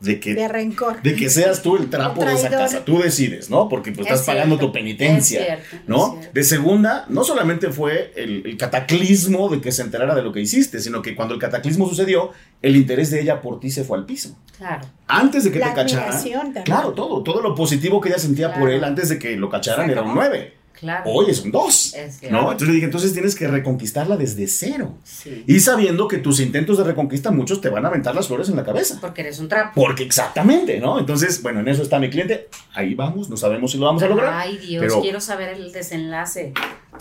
[0.00, 1.00] de que De rencor.
[1.02, 2.84] de que seas tú el trapo El de esa casa.
[2.84, 3.68] Tú decides, ¿no?
[3.68, 6.18] Porque pues, Es estás pagando tu penitencia, es cierto, ¿no?
[6.20, 6.34] es.
[6.34, 10.40] De segunda, no solamente fue el, el cataclismo de que se enterara de lo que
[10.40, 13.96] hiciste, sino que cuando el cataclismo sucedió, el interés de ella por ti se fue
[13.98, 14.36] al piso.
[14.58, 14.84] Claro.
[15.06, 16.10] Antes de que La te cacharan.
[16.20, 16.64] también.
[16.64, 19.88] Claro, todo, todo lo positivo que ella sentía por él antes de que lo cacharan
[19.88, 20.28] era un acabó.
[20.28, 20.54] 9.
[20.82, 21.04] Claro.
[21.06, 21.94] Hoy son dos.
[21.94, 22.20] Es.
[22.28, 22.40] ¿No?
[22.40, 24.98] Entonces le dije, entonces tienes que reconquistarla desde cero.
[25.04, 25.44] Sí.
[25.46, 28.56] Y sabiendo que tus intentos de reconquista, muchos te van a aventar las flores en
[28.56, 28.98] la cabeza.
[29.00, 29.80] Porque eres un trapo.
[29.80, 30.98] Porque exactamente, ¿no?
[30.98, 32.48] Entonces, bueno, en eso está mi cliente.
[32.74, 34.34] Ahí vamos, no sabemos si lo vamos a lograr.
[34.34, 36.52] Ay, Dios, pero quiero saber el desenlace.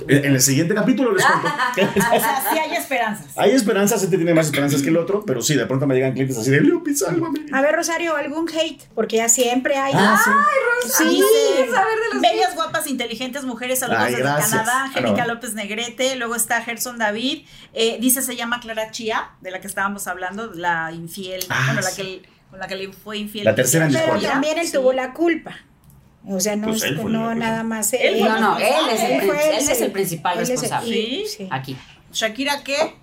[0.07, 1.47] En el siguiente capítulo les cuento.
[2.15, 3.37] O sea, sí hay esperanzas.
[3.37, 6.13] Hay esperanzas, este tiene más esperanzas que el otro, pero sí, de pronto me llegan
[6.13, 7.39] clientes así de Leopi, sálvame.
[7.51, 9.93] A ver, Rosario, algún hate, porque ya siempre hay.
[9.95, 10.19] Ah,
[10.85, 10.91] sí.
[10.97, 11.23] Sí.
[12.21, 14.23] Bellas, guapas, inteligentes mujeres, saludos Ay, desde.
[14.23, 15.33] Canadá, Angélica Ah, no.
[15.35, 19.67] López Negrete, luego está Gerson David, eh, dice se llama Clara Chía, de la que
[19.67, 23.45] estábamos hablando, la infiel, Ah, bueno, la que, con la que le fue infiel.
[23.45, 24.73] La tercera en Pero también él Sí.
[24.73, 25.55] tuvo la culpa.
[26.27, 28.63] O sea, no, Pues es- él fue el no nada más Él No, no, él
[28.91, 30.93] es el, Él él es el principal él es el- responsable.
[30.93, 31.25] Sí.
[31.37, 31.47] sí.
[31.49, 31.77] Aquí.
[32.13, 32.95] Shakira, ¿qué?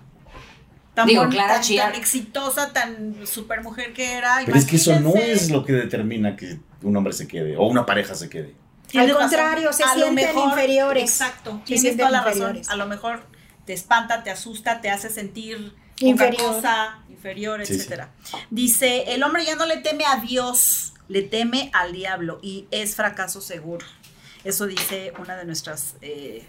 [0.93, 1.83] Tan Digo, bonita, Clara tan, Chía.
[1.83, 4.41] tan exitosa, tan super mujer que era.
[4.45, 7.67] Pero es que eso no es lo que determina que un hombre se quede o
[7.67, 8.55] una pareja se quede.
[8.95, 9.21] Al razón.
[9.21, 11.03] contrario, se A sienten inferiores.
[11.03, 12.61] Exacto, Se tienes toda la razón.
[12.69, 13.21] A lo mejor
[13.65, 16.41] te espanta, te asusta, te hace sentir Inferior.
[16.41, 17.79] cosa, inferior, Sí, sí.
[17.79, 18.11] etcétera.
[18.49, 22.95] Dice, el hombre ya no le teme a Dios, le teme al diablo y es
[22.95, 23.85] fracaso seguro.
[24.45, 25.95] Eso dice una de nuestras...
[26.01, 26.47] eh,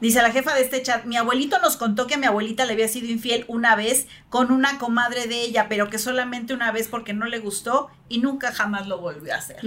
[0.00, 2.72] Dice la jefa de este chat, mi abuelito nos contó que a mi abuelita le
[2.72, 6.88] había sido infiel una vez con una comadre de ella, pero que solamente una vez
[6.88, 9.58] porque no le gustó y nunca jamás lo volvió a hacer.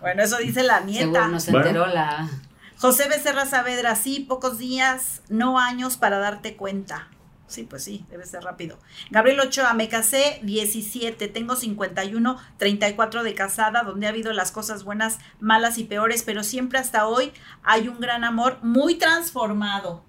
[0.00, 1.04] Bueno, eso dice la nieta.
[1.04, 1.66] Seguro no se Bueno.
[1.68, 2.28] enteró la.
[2.78, 7.06] José Becerra Saavedra, sí, pocos días, no años para darte cuenta.
[7.50, 8.78] Sí, pues sí, debe ser rápido.
[9.10, 14.84] Gabriel Ochoa, me casé 17, tengo 51, 34 de casada, donde ha habido las cosas
[14.84, 17.32] buenas, malas y peores, pero siempre hasta hoy
[17.64, 20.04] hay un gran amor muy transformado.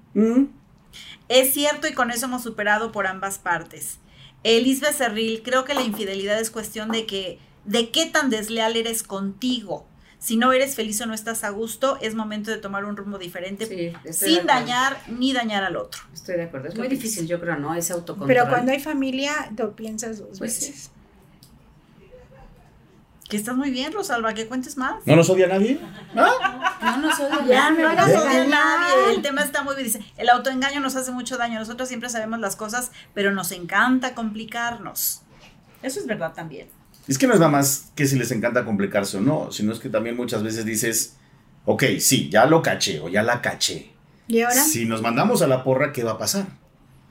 [1.30, 3.98] Es cierto y con eso hemos superado por ambas partes.
[4.44, 9.02] Elis Becerril, creo que la infidelidad es cuestión de que, de qué tan desleal eres
[9.02, 9.88] contigo.
[10.24, 13.18] Si no eres feliz o no estás a gusto, es momento de tomar un rumbo
[13.18, 16.00] diferente Sí, sin dañar ni dañar al otro.
[16.14, 16.68] Estoy de acuerdo.
[16.70, 17.74] Es muy difícil, yo creo, ¿no?
[17.74, 18.28] Ese autocontrol.
[18.28, 20.68] Pero cuando hay familia, lo piensas dos Pues sí.
[20.70, 20.92] veces.
[23.30, 24.96] Que estás muy bien, Rosalba, que cuentes más.
[25.08, 25.80] ¿No nos odia nadie?
[26.14, 26.28] No,
[26.98, 28.80] no soy de Ya, me No van hagas a odiar a regañar.
[28.80, 29.16] nadie.
[29.16, 29.88] El tema está muy bien.
[29.88, 31.58] Dice, el autoengaño nos hace mucho daño.
[31.58, 35.22] Nosotros siempre sabemos las cosas, pero nos encanta complicarnos.
[35.82, 36.68] Eso es verdad también.
[37.12, 39.80] Es que no es nada más que si les encanta complicarse o no, sino es
[39.80, 41.18] que también muchas veces dices,
[41.66, 43.92] ok, sí, ya lo caché o ya la caché.
[44.30, 44.56] ¿Y ahora?
[44.56, 46.46] Si nos mandamos a la porra, ¿qué va a pasar?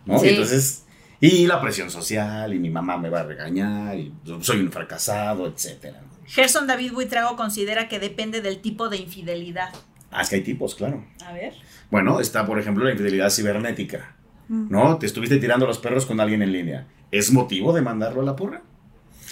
[0.07, 0.18] ¿No?
[0.18, 0.28] Sí.
[0.28, 0.84] Y entonces,
[1.20, 5.46] Y la presión social, y mi mamá me va a regañar, y soy un fracasado,
[5.46, 6.01] etcétera.
[6.24, 9.68] Gerson David Buitrago considera que depende del tipo de infidelidad.
[10.11, 11.05] Ah, es que hay tipos, claro.
[11.26, 11.53] A ver.
[11.90, 14.16] Bueno, está, por ejemplo, la infidelidad cibernética.
[14.48, 14.96] ¿No?
[14.96, 16.86] Te estuviste tirando los perros con alguien en línea.
[17.11, 18.62] ¿Es motivo de mandarlo a la porra?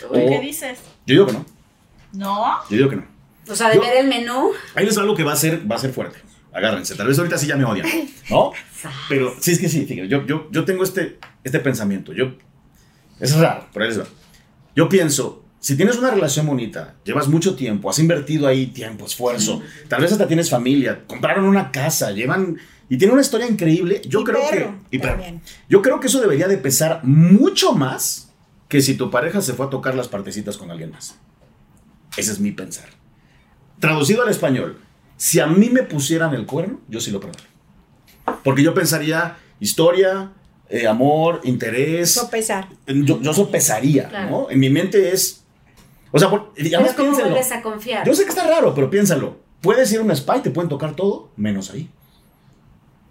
[0.01, 0.79] ¿Tú ¿Qué dices?
[1.07, 1.47] Yo digo que no.
[2.13, 2.59] ¿No?
[2.71, 3.05] Yo digo que no.
[3.51, 4.51] O sea, de Yo- ver el menú.
[4.75, 6.19] Ahí les va algo que va a ser, va a ser fuerte.
[6.53, 6.95] Agárrense.
[6.95, 7.87] Tal vez ahorita sí ya me odian.
[8.31, 8.53] ¿No?
[9.09, 12.13] Pero sí es que sí, fíjate, yo, yo, yo tengo este, este pensamiento.
[12.13, 12.33] Yo,
[13.21, 14.07] es raro, pero ahí les va.
[14.77, 19.61] Yo pienso, si tienes una relación bonita, llevas mucho tiempo, has invertido ahí tiempo, esfuerzo,
[19.89, 22.57] tal vez hasta tienes familia, compraron una casa, llevan
[22.89, 24.01] y tienen una historia increíble.
[24.07, 25.13] Yo Y creo perro que y perro.
[25.15, 25.41] también.
[25.69, 28.28] yo creo que eso debería de pesar mucho más
[28.69, 31.17] que si tu pareja se fue a tocar las partecitas con alguien más.
[32.17, 32.87] Ese es mi pensar.
[33.81, 34.79] Traducido al español,
[35.17, 37.45] si a mí me pusieran el cuerno, yo sí lo perdono.
[38.45, 40.33] Porque yo pensaría historia,
[40.69, 42.13] eh, amor, interés.
[42.13, 42.69] Sopesar.
[42.87, 44.31] Yo, yo sopesaría, Claro.
[44.31, 44.51] ¿no?
[44.51, 45.45] En mi mente es.
[46.11, 48.07] O sea, por- y Pero ¿cómo vuelves a confiar?
[48.07, 49.39] Yo sé que está raro, pero piénsalo.
[49.61, 51.91] Puedes ir a un spa y te pueden tocar todo, menos ahí.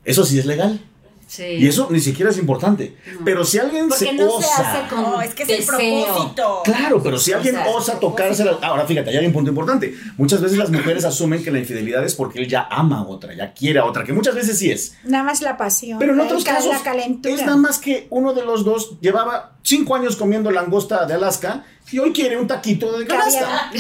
[0.06, 0.80] Eso sí es legal.
[1.28, 1.44] Sí.
[1.44, 2.96] Y eso ni siquiera es importante.
[3.26, 4.48] Pero si alguien Porque se no osa.
[4.56, 6.62] se hace con No, es que es el propósito.
[6.64, 8.58] Claro, pero si O alguien sea, osa tocársela.
[8.62, 9.94] Ahora fíjate, hay un punto importante.
[10.18, 13.34] Muchas veces las mujeres asumen que la infidelidad es porque él ya ama a otra,
[13.36, 14.96] ya quiere a otra, que muchas veces sí es.
[15.04, 16.00] Nada más la pasión.
[16.00, 17.36] Pero en la- otros la- casos La calentura.
[17.36, 21.66] es nada más que uno de los dos llevaba cinco años comiendo langosta de Alaska
[21.92, 23.70] y hoy quiere un taquito de canasta.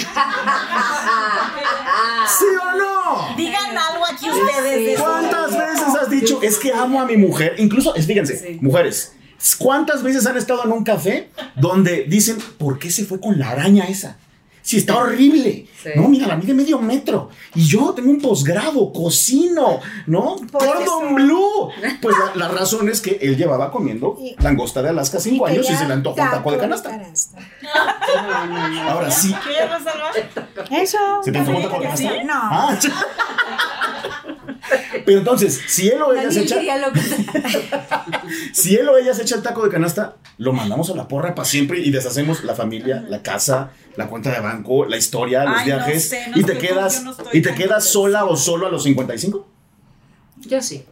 [2.37, 3.35] ¿Sí o no?
[3.37, 4.99] Digan algo aquí ustedes.
[4.99, 7.55] ¿Cuántas veces has dicho, es que amo a mi mujer?
[7.57, 9.13] Incluso, fíjense, mujeres,
[9.57, 13.51] ¿cuántas veces han estado en un café donde dicen, ¿por qué se fue con la
[13.51, 14.17] araña esa?
[14.67, 15.65] Si está horrible.
[15.81, 15.89] Sí.
[15.95, 17.29] No, mira, la mide medio metro.
[17.55, 20.35] Y yo tengo un posgrado, cocino, ¿no?
[20.51, 21.69] Por Cordon blue.
[22.01, 25.51] Pues la, la razón es que él llevaba comiendo Y- langosta de Alaska cinco Y
[25.53, 26.89] años y se le antojó un taco de canasta.
[26.89, 27.39] canasta.
[28.91, 29.33] Ahora sí.
[30.71, 30.97] Eso.
[31.23, 32.23] ¿Se te antojó un taco de canasta?
[32.25, 32.33] No.
[32.35, 32.77] Ah,
[35.05, 36.55] Pero entonces, si él o ella se echa...
[36.55, 36.99] quería lo que-
[38.53, 41.35] Si él o ella se echa el taco de canasta, lo mandamos a la porra
[41.35, 45.59] para siempre y deshacemos la familia, la casa, la cuenta de banco, la historia, los
[45.59, 46.09] Ay, no viajes.
[46.09, 49.47] sé, no y te quedas, no y te quedas sola o solo a los 55.
[50.37, 50.83] Yo sí.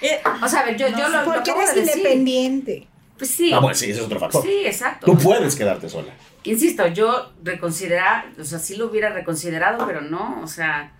[0.00, 1.96] Eh, O sea, a ver, yo, yo lo, Porque eres de decir.
[1.98, 2.88] independiente.
[3.18, 3.52] Pues sí.
[3.52, 4.42] Ah, bueno, sí, ese es otro factor.
[4.42, 5.06] Sí, exacto.
[5.06, 6.12] Tú puedes quedarte sola.
[6.44, 10.92] Insisto, yo reconsiderar, o sea, sí lo hubiera reconsiderado, pero no, o sea,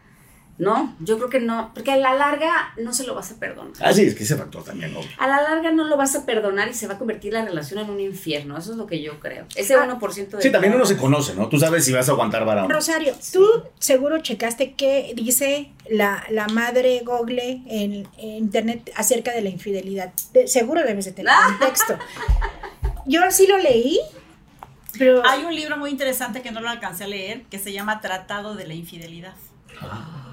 [0.58, 3.72] no, yo creo que no, porque a la larga no se lo vas a perdonar.
[3.80, 5.08] Ah, sí, es que ese factor también, obvio.
[5.18, 7.80] A la larga no lo vas a perdonar y se va a convertir la relación
[7.80, 8.56] en un infierno.
[8.56, 9.46] Eso es lo que yo creo.
[9.56, 10.42] Ese 1% de.
[10.42, 11.48] Sí, también uno se conoce, ¿no?
[11.48, 12.74] Tú sabes si vas a aguantar vara o no.
[12.74, 13.44] Rosario, tú
[13.78, 20.12] seguro checaste qué dice la, la madre Google en, en internet acerca de la infidelidad.
[20.32, 21.98] De- seguro debes de tener un texto.
[23.06, 23.98] Yo sí lo leí,
[24.98, 28.00] pero Hay un libro muy interesante que no lo alcancé a leer que se llama
[28.00, 29.34] Tratado de la Infidelidad.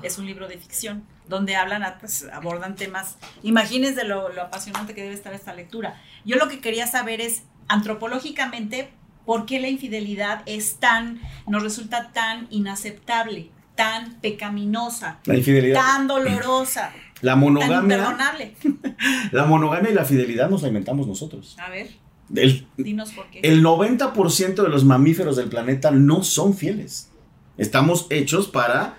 [0.03, 3.17] Es un libro de ficción donde hablan, ah, pues, abordan temas.
[3.43, 6.01] Imagínense lo, lo apasionante que debe estar esta lectura.
[6.25, 8.89] Yo lo que quería saber es, antropológicamente,
[9.25, 15.75] ¿por qué la infidelidad es tan, nos resulta tan inaceptable, tan pecaminosa, La infidelidad.
[15.81, 17.79] tan dolorosa, La tan monogamia.
[17.97, 18.55] imperdonable?
[19.31, 21.57] La monogamia y la fidelidad nos la inventamos nosotros.
[21.59, 21.89] A ver,
[22.33, 23.41] El, dinos por qué.
[23.43, 27.11] el 90% de los mamíferos del planeta no son fieles.
[27.57, 28.95] Estamos hechos para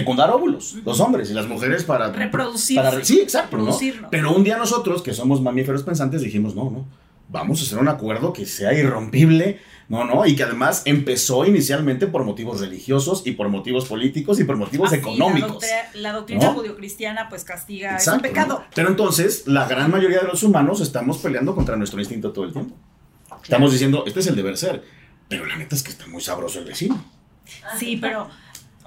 [0.00, 2.82] fecundar óvulos, los hombres y las mujeres para Reproducirse.
[2.82, 3.76] para- sí, exacto, ¿no?
[4.10, 6.86] Pero un día nosotros, que somos mamíferos pensantes, dijimos, no, no,
[7.28, 12.06] vamos a hacer un acuerdo que sea irrompible, no, no, y que además empezó inicialmente
[12.08, 15.64] por motivos religiosos y por motivos políticos y por motivos Así, económicos.
[15.94, 18.58] La, doctrina- judio-cristiana pues castiga, es Exacto, un pecado.
[18.60, 18.64] ¿no?
[18.74, 22.52] Pero entonces, la gran mayoría de los humanos estamos peleando contra nuestro instinto todo el
[22.52, 22.74] tiempo.
[23.42, 24.82] Estamos diciendo, este es el deber ser.
[25.28, 27.04] Pero la neta es que está muy sabroso el vecino.
[27.78, 28.28] Sí, pero,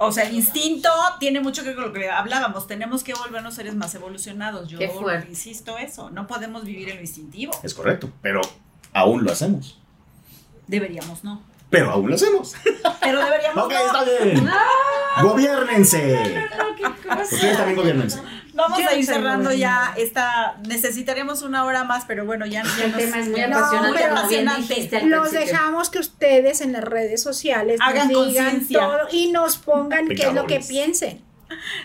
[0.02, 0.88] o sea, el instinto
[1.18, 2.66] tiene mucho que ver con lo que hablábamos.
[2.66, 4.66] Tenemos que volvernos seres más evolucionados.
[4.66, 4.90] Yo Qué
[5.28, 6.08] insisto eso.
[6.08, 7.52] No podemos vivir en lo instintivo.
[7.62, 8.10] Es correcto.
[8.22, 8.40] Pero
[8.94, 9.78] aún lo hacemos.
[10.66, 11.42] Deberíamos no.
[11.68, 12.54] Pero aún lo hacemos.
[13.02, 13.86] Pero deberíamos ok, no.
[13.86, 14.50] está bien.
[15.22, 16.48] Gobiernense.
[17.22, 18.20] Ustedes también gobiernense.
[18.54, 20.56] Vamos Yo a ir cerrando ya esta.
[20.66, 24.04] Necesitaremos una hora más, pero bueno, ya, ya El nos- tema es muy No, apasionante,
[24.04, 25.06] apasionante.
[25.06, 25.40] los principio.
[25.40, 28.78] dejamos que ustedes en las redes sociales Hagan nos digan conciencia.
[28.80, 31.22] todo y nos pongan qué es lo que piensen.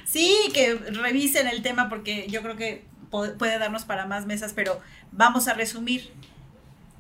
[0.06, 4.80] Sí, que revisen el tema porque yo creo que puede darnos para más mesas, pero
[5.12, 6.12] vamos a resumir.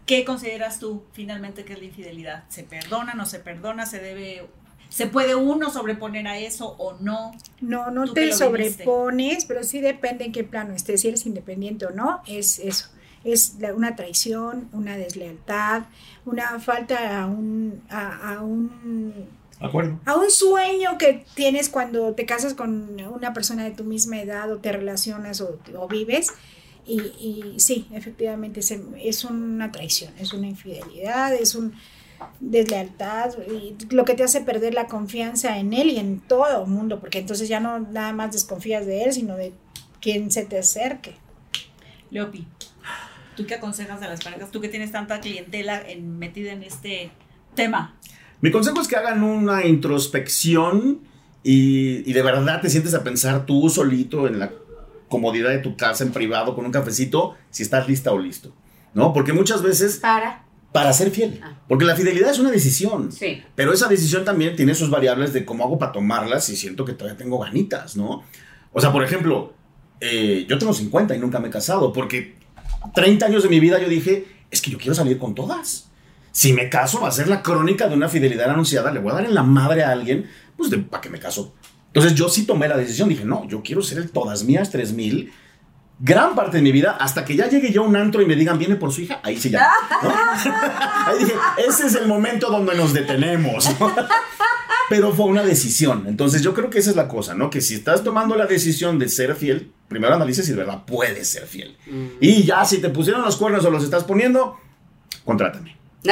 [0.06, 2.44] ¿Qué consideras tú finalmente que es la infidelidad?
[2.48, 3.86] ¿Se perdona, no se perdona?
[3.88, 4.48] ¿Se debe,
[4.96, 7.34] se puede uno sobreponer a eso o no?
[7.60, 11.90] No, no te sobrepones, pero sí depende en qué plano estés, si eres independiente o
[11.90, 12.88] no, es eso.
[13.26, 15.84] Es la- una traición, una deslealtad,
[16.26, 19.12] una falta a un, a, a un
[19.60, 20.00] Acuerdo.
[20.06, 24.50] a un sueño que tienes cuando te casas con una persona de tu misma edad
[24.52, 26.28] o te relacionas o, o vives.
[26.88, 31.74] Y, y sí, efectivamente se- es una traición, es una infidelidad, es un
[32.40, 36.70] deslealtad y lo que te hace perder la confianza en él y en todo el
[36.70, 39.54] mundo, porque entonces ya no nada más desconfías de él, sino de
[40.02, 41.16] quien se te acerque.
[42.12, 42.48] Leopi,
[43.36, 44.52] ¿tú qué aconsejas a las parejas?
[44.52, 47.10] Tú que tienes tanta clientela en- metida en este
[47.56, 47.96] tema.
[48.42, 51.00] Mi consejo es que hagan una introspección
[51.44, 54.52] y, y de verdad te sientes a pensar tú solito en la
[55.10, 58.54] comodidad de tu casa, en privado, con un cafecito, si estás lista o listo.
[58.94, 59.12] ¿No?
[59.14, 60.45] Porque muchas veces Para.
[60.76, 61.40] Para ser fiel.
[61.70, 63.10] Porque la fidelidad es una decisión.
[63.10, 63.42] Sí.
[63.56, 66.92] Pero esa decisión también tiene sus variables de cómo hago para tomarlas y siento que
[66.92, 68.24] todavía tengo ganitas, ¿no?
[68.74, 69.54] O sea, por ejemplo,
[70.02, 72.36] eh, yo tengo 50 y nunca me he casado porque
[72.94, 75.90] 30 años de mi vida yo dije, es que yo quiero salir con todas.
[76.34, 79.16] Si me caso va a ser la crónica de una fidelidad anunciada, le voy a
[79.16, 81.56] dar en la madre a alguien, pues de, ¿para qué me caso?
[81.88, 85.32] Entonces yo sí tomé la decisión, dije, no, yo quiero ser el todas mías 3000
[86.00, 88.36] gran parte de mi vida, hasta que ya llegue yo a un antro y me
[88.36, 89.70] digan, viene por su hija, ahí sí ya.
[90.04, 90.10] ¿no?
[91.06, 91.34] Ahí dije,
[91.68, 93.70] ese es el momento donde nos detenemos.
[93.80, 93.96] ¿no?
[94.90, 96.06] Pero fue una decisión.
[96.08, 97.50] Entonces yo creo que esa es la cosa, ¿no?
[97.50, 101.30] Que si estás tomando la decisión de ser fiel, primero analices si de verdad puedes
[101.30, 101.78] ser fiel.
[102.20, 104.60] Y ya si te pusieron los cuernos o los estás poniendo,
[105.24, 105.78] contrátame.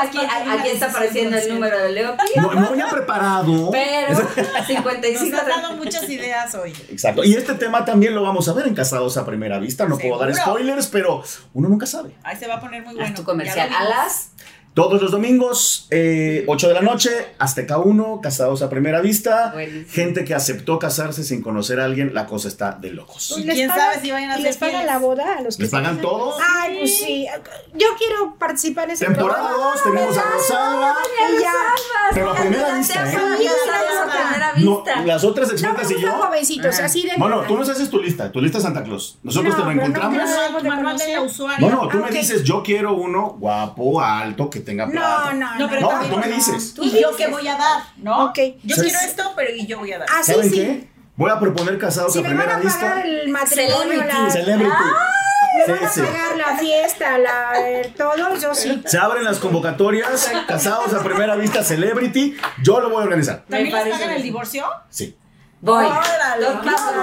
[0.00, 2.16] Aquí, aquí está apareciendo el número de Leo.
[2.36, 3.70] No, no había preparado.
[3.70, 4.18] Pero
[4.66, 6.72] 55 Nos has dado muchas ideas hoy.
[6.90, 7.24] Exacto.
[7.24, 9.86] Y este tema también lo vamos a ver en Casados a Primera Vista.
[9.86, 11.22] No puedo dar spoilers, pero
[11.54, 12.14] uno nunca sabe.
[12.22, 13.14] Ahí se va a poner muy bueno.
[13.14, 13.70] tu comercial.
[13.72, 14.30] A las
[14.76, 17.08] Todos los domingos, eh, 8 de la noche,
[17.38, 19.52] Azteca 1, Casados a Primera Vista.
[19.54, 19.86] Buenísimo.
[19.90, 23.36] Gente que aceptó casarse sin conocer a alguien, la cosa está de locos.
[23.38, 25.56] Y ¿Les quién pagan- sabe si vayan a y les pagan la boda a los
[25.56, 26.34] que ¿Les pagan todo?
[26.60, 27.26] Ay, pues sí.
[27.72, 29.72] Yo quiero participar en ese Temporada programa.
[29.72, 30.96] 2, tenemos a Rosalba.
[31.38, 31.52] Y ya.
[32.12, 33.16] Pero a primera vista, ¿eh?
[34.58, 36.26] No, las otras No, expertas y pero son yo.
[36.26, 37.12] jovencitos, así de.
[37.16, 39.18] Bueno, tú nos haces tu lista, tu lista Santa Claus.
[39.22, 40.96] Nosotros No, te lo pero no.
[41.60, 45.32] No, no, tú me dices, yo quiero uno guapo, alto, que tenga plata.
[45.32, 45.68] No, no, No, no.
[45.70, 46.74] pero No, también- tú me dices.
[46.82, 47.82] ¿Y yo qué voy a dar?
[47.96, 48.26] ¿No?
[48.26, 48.38] Ok.
[48.64, 50.08] Yo quiero esto, pero y yo voy a dar.
[50.14, 50.56] Así ¿Saben sí.
[50.56, 50.88] qué?
[51.16, 52.80] Voy a proponer casados Si a me van primera a vista.
[52.80, 54.12] pagar el matrimonio, Celebrity.
[54.24, 54.72] la, Celebrity.
[55.66, 56.00] me van a sí.
[56.02, 58.82] pagar la fiesta, la, el todo, yo sí.
[58.84, 62.36] Se abren las convocatorias, casados a primera vista, Celebrity.
[62.62, 63.44] Yo lo voy a organizar.
[63.48, 64.66] ¿También les pagan el divorcio?
[64.90, 65.16] Sí.
[65.60, 65.84] Voy.
[65.86, 66.44] Órale.
[66.46, 66.94] Dos- Vamos.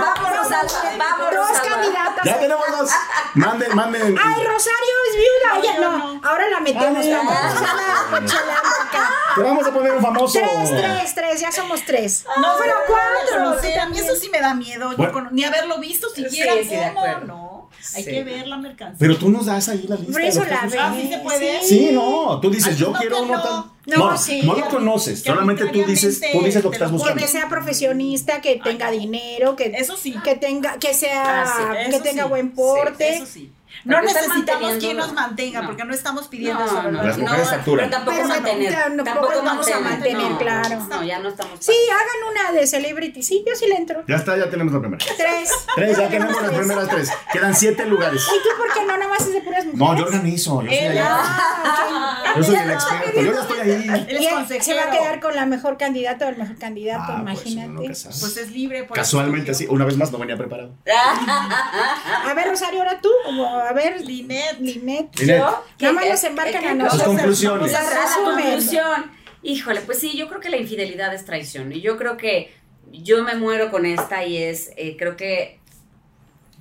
[0.98, 2.24] Vamos, Dos candidatas.
[2.24, 2.90] Ya tenemos dos.
[3.34, 4.18] Manden, manden.
[4.18, 5.60] Ay, Rosario es viuda.
[5.60, 6.22] Oye, no, no.
[6.28, 7.04] ahora la metemos.
[7.06, 7.72] Ah, Vamos mira.
[7.72, 9.10] a la cochelando acá.
[9.36, 10.40] Te vamos a poner un famoso.
[10.40, 12.26] Tres, tres, tres, ya somos tres.
[12.40, 13.40] No, pero cuatro.
[13.44, 14.92] No sé, a mí eso sí me da miedo.
[14.96, 16.54] yo con- ni haberlo visto siquiera.
[16.54, 17.00] Sí, sí, de ¿Cómo?
[17.00, 17.26] acuerdo.
[17.26, 17.53] No.
[17.96, 18.10] Hay Sí.
[18.12, 18.98] que ver la mercancía.
[19.00, 20.12] Pero tú nos das ahí la lista.
[20.14, 20.80] Por eso la nos- ve.
[20.80, 21.64] Ah, ¿sí se puede?
[21.64, 22.40] Sí, no.
[22.42, 23.42] Tú dices, Ay, yo no, quiero uno no.
[23.44, 23.74] tan.
[23.86, 24.42] No, No, sí.
[24.44, 25.22] no lo conoces.
[25.22, 27.22] Solamente tú dices, tú dices lo que estás buscando.
[27.22, 30.16] Que sea profesionista, que tenga dinero, que, Eso sí.
[30.24, 32.30] que tenga, que sea, Ah, sí, que tenga sí.
[32.30, 33.16] buen porte.
[33.18, 33.52] Eso sí.
[33.86, 35.68] No necesitamos quien nos mantenga, No.
[35.68, 36.92] porque no estamos pidiendo No, eso.
[36.92, 37.04] no.
[37.04, 37.90] Las mujeres facturan.
[37.90, 38.74] Pero tampoco Pero mantener.
[38.74, 40.80] tampoco Tampoco vamos a mantener, no, claro.
[40.90, 41.54] No, ya no estamos.
[41.60, 43.22] Sí, hagan una de celebrity.
[43.24, 44.04] Sí, yo sí le entro.
[44.08, 45.04] Ya está, ya tenemos la primera.
[45.18, 45.52] Tres.
[45.76, 47.10] Tres, ya tenemos las primeras tres.
[47.32, 48.24] Quedan siete lugares.
[48.28, 48.94] ¿Y tú por qué no?
[48.98, 49.80] Nada más es de puras mujeres.
[49.80, 50.62] No, yo organizo.
[50.62, 53.22] Yo soy, Él- Ah, yo soy el experto.
[53.22, 54.06] Yo ya estoy ahí.
[54.50, 57.46] Es se va a quedar con la mejor candidata o el mejor candidato, Ah, pues,
[57.46, 57.96] imagínate.
[57.96, 58.16] sabe.
[58.20, 58.84] Pues es libre.
[58.86, 60.74] por Casualmente así, una vez más no venía preparado.
[60.86, 63.10] a ver, Rosario, ahora tú.
[63.26, 64.60] o a ver, Linet.
[64.60, 65.16] Linet.
[65.16, 65.26] Yo,
[65.80, 67.08] Nada más ¿qué- nos embarcan a nosotros.
[67.08, 67.72] Conclusiones.
[67.72, 68.46] La resumen.
[68.46, 69.12] conclusión.
[69.44, 71.72] Híjole, pues sí, yo creo que la infidelidad es traición.
[71.74, 72.54] Y yo creo que
[72.92, 75.60] yo me muero con esta y es, eh, creo que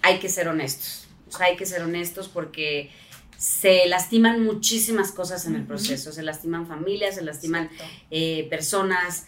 [0.03, 1.07] hay que ser honestos.
[1.29, 2.91] O sea, hay que ser honestos porque
[3.39, 6.13] se lastiman muchísimas cosas en el proceso.
[6.13, 7.71] Se lastiman familias, se lastiman
[8.11, 9.27] eh, personas.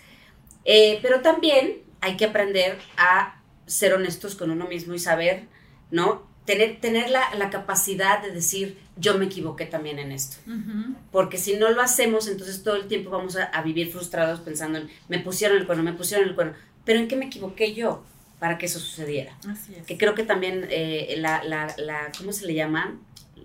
[0.65, 5.45] Eh, pero también hay que aprender a ser honestos con uno mismo y saber,
[5.91, 6.27] ¿no?
[6.45, 10.37] Tener, tener la, la capacidad de decir, yo me equivoqué también en esto.
[11.11, 14.79] Porque si no lo hacemos, entonces todo el tiempo vamos a, a vivir frustrados pensando
[14.79, 16.53] en, me pusieron el cuerno, me pusieron el cuerno.
[16.85, 18.05] Pero ¿en qué me equivoqué yo
[18.41, 19.39] para que eso sucediera?
[19.49, 19.87] Así es.
[19.87, 22.99] Que creo que también eh, la, la, la, ¿cómo se le llama?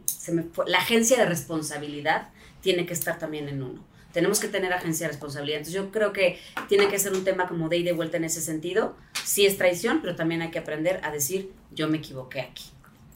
[0.05, 2.29] Se me fue- la agencia de responsabilidad
[2.61, 3.81] tiene que estar también en uno.
[4.11, 5.59] Tenemos que tener agencia de responsabilidad.
[5.59, 6.37] Entonces yo creo que
[6.67, 8.97] tiene que ser un tema como de ida y vuelta en ese sentido.
[9.23, 12.65] Sí es traición, pero también hay que aprender a decir, yo me equivoqué aquí.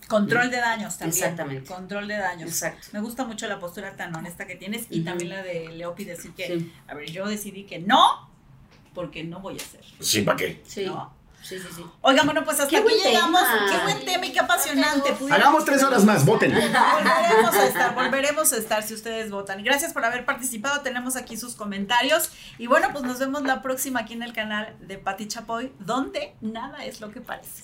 [0.08, 1.24] Control de daños también.
[1.24, 1.68] Exactamente.
[1.68, 2.50] Control de daños.
[2.50, 2.88] Exacto.
[2.92, 6.32] Me gusta mucho la postura tan honesta que tienes y también la de Leopi decir
[6.34, 6.74] que, Sí.
[6.88, 8.30] a ver, yo decidí que no,
[8.94, 9.82] porque no voy a hacer.
[10.00, 10.62] Sí, ¿para qué?
[10.68, 10.86] Sí.
[10.86, 11.14] ¿no?
[11.42, 11.84] Sí, sí, sí.
[12.00, 13.42] Oigan, bueno, pues hasta Qué aquí llegamos.
[13.42, 13.66] tema.
[13.70, 15.14] Qué buen tema y qué apasionante.
[15.30, 16.54] Hagamos tres horas más, voten.
[16.54, 19.60] Volveremos a estar, volveremos a estar si ustedes votan.
[19.60, 20.80] Y gracias por haber participado.
[20.82, 22.32] Tenemos aquí sus comentarios.
[22.58, 26.34] Y bueno, pues nos vemos la próxima aquí en el canal de Patti Chapoy, donde
[26.40, 27.64] nada es lo que parece.